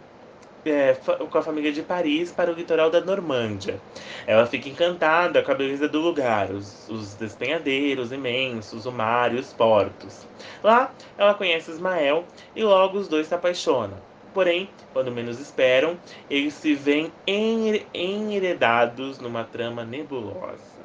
[0.64, 0.94] é,
[1.30, 3.80] com a família de Paris para o litoral da Normândia.
[4.26, 9.40] Ela fica encantada com a beleza do lugar, os, os despenhadeiros imensos, o mar e
[9.40, 10.26] os portos.
[10.62, 12.24] Lá, ela conhece Ismael
[12.55, 13.98] e logo os dois se apaixonam.
[14.35, 15.99] Porém, quando menos esperam,
[16.30, 20.83] eles se veem enheredados numa trama nebulosa.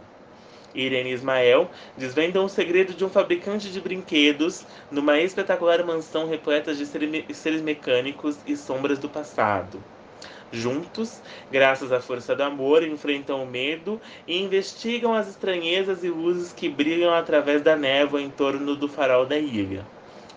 [0.76, 6.76] Irene e Ismael desvendam o segredo de um fabricante de brinquedos numa espetacular mansão repleta
[6.76, 9.82] de seres mecânicos e sombras do passado.
[10.52, 11.20] Juntos,
[11.52, 16.70] graças à força do amor, enfrentam o medo e investigam as estranhezas e luzes que
[16.70, 19.86] brilham através da névoa em torno do farol da ilha.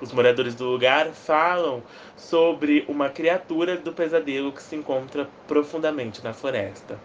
[0.00, 1.82] Os moradores do lugar falam
[2.16, 6.98] sobre uma criatura do pesadelo que se encontra profundamente na floresta.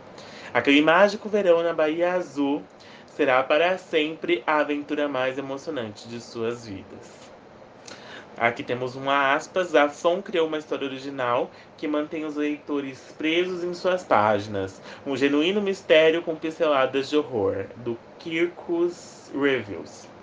[0.54, 2.64] Aquele mágico verão na Bahia Azul
[3.08, 7.26] será para sempre a aventura mais emocionante de suas vidas.
[8.38, 9.76] Aqui temos uma aspas.
[9.76, 14.82] A FON criou uma história original que mantém os leitores presos em suas páginas.
[15.06, 20.15] Um genuíno mistério com pinceladas de horror, do Kirkus Reviews.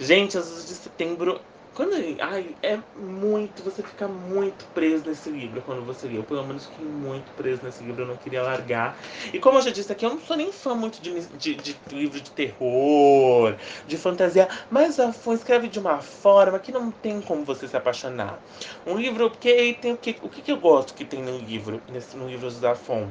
[0.00, 1.40] Gente, as de setembro
[1.74, 6.18] quando ai, é muito, você fica muito preso nesse livro quando você lê.
[6.18, 8.98] Eu pelo menos fiquei muito preso nesse livro, eu não queria largar.
[9.32, 11.76] E como eu já disse aqui, eu não sou nem fã muito de, de, de
[11.92, 17.20] livro de terror, de fantasia, mas a Fon escreve de uma forma que não tem
[17.20, 18.42] como você se apaixonar.
[18.84, 21.80] Um livro, porque tem o que, o que, que eu gosto que tem no livro,
[21.88, 23.10] nesse, no livro da Fon?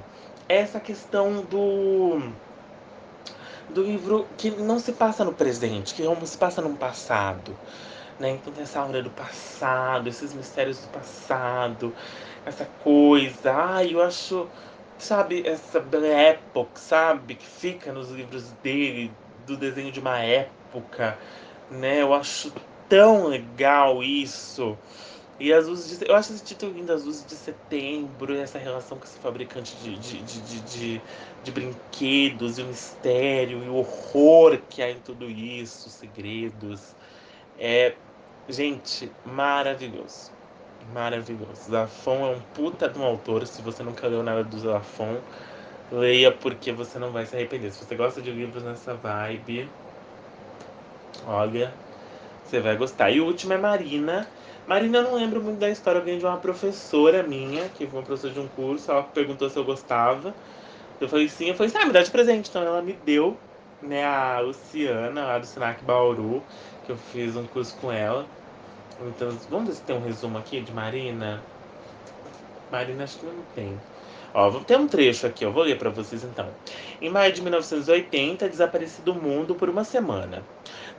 [0.49, 2.33] Essa questão do
[3.69, 7.55] do livro que não se passa no presente, que se passa no passado
[8.19, 8.31] né?
[8.31, 11.95] Então tem essa aura do passado, esses mistérios do passado,
[12.45, 13.53] essa coisa.
[13.53, 14.47] Ai, eu acho,
[14.97, 17.35] sabe, essa Belle Époque, sabe?
[17.35, 19.11] Que fica nos livros dele,
[19.47, 21.17] do desenho de uma época,
[21.71, 22.01] né?
[22.01, 22.51] Eu acho
[22.89, 24.77] tão legal isso.
[25.39, 28.97] E as luzes de, Eu acho esse título lindo, as luzes de setembro, essa relação
[28.97, 31.01] com esse fabricante de, de, de, de, de,
[31.43, 36.95] de brinquedos, e o mistério, e o horror que há em tudo isso, segredos.
[37.57, 37.95] É,
[38.49, 40.31] Gente, maravilhoso.
[40.91, 41.69] Maravilhoso.
[41.69, 43.45] Zafon é um puta de um autor.
[43.45, 45.17] Se você nunca leu nada do Zafon,
[45.91, 47.71] leia porque você não vai se arrepender.
[47.71, 49.69] Se você gosta de livros nessa vibe,
[51.27, 51.71] olha,
[52.43, 53.11] você vai gostar.
[53.11, 54.27] E o último é Marina.
[54.65, 56.01] Marina, eu não lembro muito da história.
[56.01, 58.89] Ganhei de uma professora minha, que foi uma professora de um curso.
[58.89, 60.33] Ela perguntou se eu gostava.
[60.99, 61.47] Eu falei sim.
[61.47, 62.49] Eu falei, ah, me dá de presente.
[62.49, 63.37] Então ela me deu,
[63.81, 66.43] né, a Luciana, lá do Senac Bauru,
[66.85, 68.25] que eu fiz um curso com ela.
[69.01, 71.41] Então, vamos ver se tem um resumo aqui de Marina.
[72.71, 73.79] Marina, acho que não tem.
[74.33, 76.47] Ó, tem um trecho aqui, eu vou ler para vocês então.
[77.01, 80.43] Em maio de 1980, desapareci do mundo por uma semana.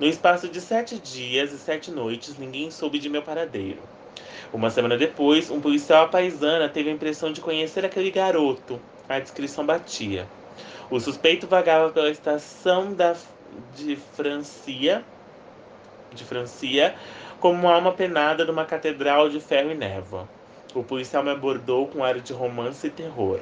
[0.01, 3.79] No espaço de sete dias e sete noites, ninguém soube de meu paradeiro.
[4.53, 8.81] Uma semana depois, um policial paisana teve a impressão de conhecer aquele garoto.
[9.11, 10.25] A descrição batia.
[10.89, 13.17] O suspeito vagava pela estação da,
[13.75, 15.05] de Francia,
[16.15, 16.95] de Francia,
[17.41, 20.29] como uma alma penada numa catedral de ferro e névoa.
[20.77, 23.41] O policial me abordou com ar de romance e terror.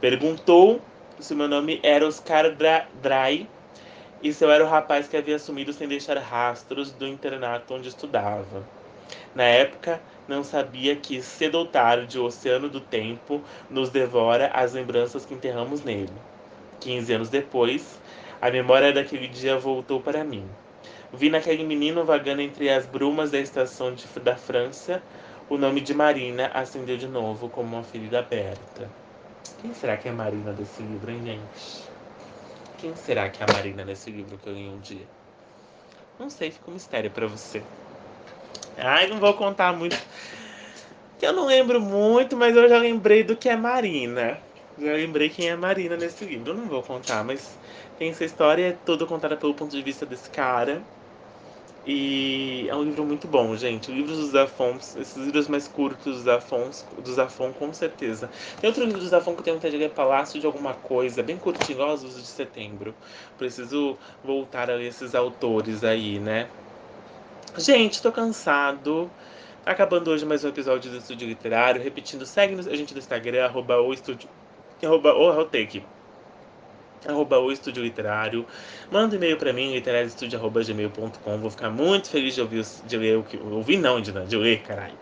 [0.00, 0.80] Perguntou
[1.18, 3.48] se meu nome era Oscar Dra Dry
[4.22, 7.88] e se eu era o rapaz que havia sumido sem deixar rastros do internato onde
[7.88, 8.62] estudava.
[9.34, 14.72] Na época, não sabia que cedo ou tarde o oceano do tempo nos devora as
[14.72, 16.12] lembranças que enterramos nele.
[16.80, 18.00] Quinze anos depois,
[18.40, 20.48] a memória daquele dia voltou para mim.
[21.12, 25.02] Vi naquele menino vagando entre as brumas da estação de, da França.
[25.48, 28.90] O nome de Marina acendeu de novo como uma ferida aberta.
[29.60, 31.88] Quem será que é a Marina desse livro, hein, gente?
[32.78, 35.06] Quem será que é a Marina desse livro que eu li um dia?
[36.18, 37.62] Não sei, fica um mistério para você.
[38.76, 39.96] Ai, não vou contar muito.
[41.18, 44.40] Que eu não lembro muito, mas eu já lembrei do que é Marina.
[44.78, 46.50] Já lembrei quem é Marina nesse livro.
[46.50, 47.58] Eu não vou contar, mas
[47.98, 50.82] tem essa história, é toda contada pelo ponto de vista desse cara.
[51.84, 53.90] E é um livro muito bom, gente.
[53.90, 58.30] Livros dos Zafons, esses livros mais curtos dos Zafons, dos Zafon, com certeza.
[58.60, 61.22] Tem outro livro dos Zafon que eu tenho vontade de ler, Palácio de Alguma Coisa,
[61.24, 62.94] bem curtinho, os de setembro.
[63.36, 66.48] Preciso voltar a ler esses autores aí, né?
[67.56, 69.10] Gente, tô cansado.
[69.62, 71.82] Tá acabando hoje mais um episódio do Estúdio Literário.
[71.82, 74.28] Repetindo, segue a gente no Instagram, arroba o estúdio.
[74.82, 75.84] Arroba o Rotec
[77.06, 78.46] arroba o Estúdio Literário.
[78.90, 81.38] Manda um e-mail para mim, literarioestudio.gmail.com.
[81.38, 83.36] Vou ficar muito feliz de ouvir, de ler o que.
[83.36, 84.94] Ouvir não, de, de ler, caralho.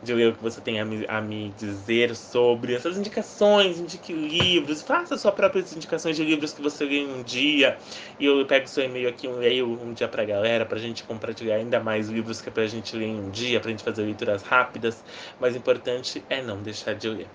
[0.00, 4.12] De ler o que você tem a me, a me dizer sobre essas indicações, indique
[4.12, 7.76] livros, faça suas próprias indicações de livros que você lê um dia.
[8.18, 11.56] E eu pego seu e-mail aqui, um e-mail um dia pra galera, pra gente compartilhar
[11.56, 14.42] ainda mais livros que é pra gente ler em um dia, pra gente fazer leituras
[14.42, 15.02] rápidas.
[15.40, 17.26] Mas o importante é não deixar de ler.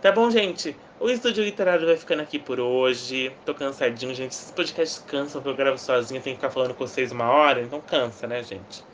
[0.00, 0.76] Tá bom, gente?
[1.00, 3.32] O Estúdio Literário vai ficando aqui por hoje.
[3.44, 4.32] Tô cansadinho, gente.
[4.32, 7.60] Esses podcasts cansam, porque eu gravo sozinho, tenho que ficar falando com vocês uma hora,
[7.60, 8.87] então cansa, né, gente?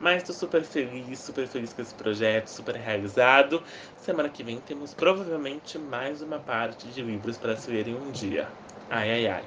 [0.00, 3.62] Mas tô super feliz, super feliz com esse projeto, super realizado.
[3.96, 8.10] Semana que vem temos provavelmente mais uma parte de livros para se ler em um
[8.12, 8.48] dia.
[8.88, 9.44] Ai, ai, ai.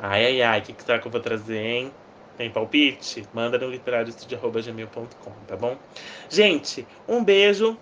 [0.00, 0.60] Ai, ai, ai.
[0.60, 1.92] O que, que será que eu vou trazer, hein?
[2.36, 3.26] Tem palpite?
[3.34, 5.76] Manda no literariostudio.gmail.com, tá bom?
[6.30, 7.76] Gente, um beijo.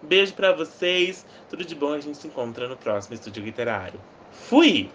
[0.00, 1.26] Beijo para vocês.
[1.50, 4.00] Tudo de bom, a gente se encontra no próximo estúdio literário.
[4.30, 4.88] Fui!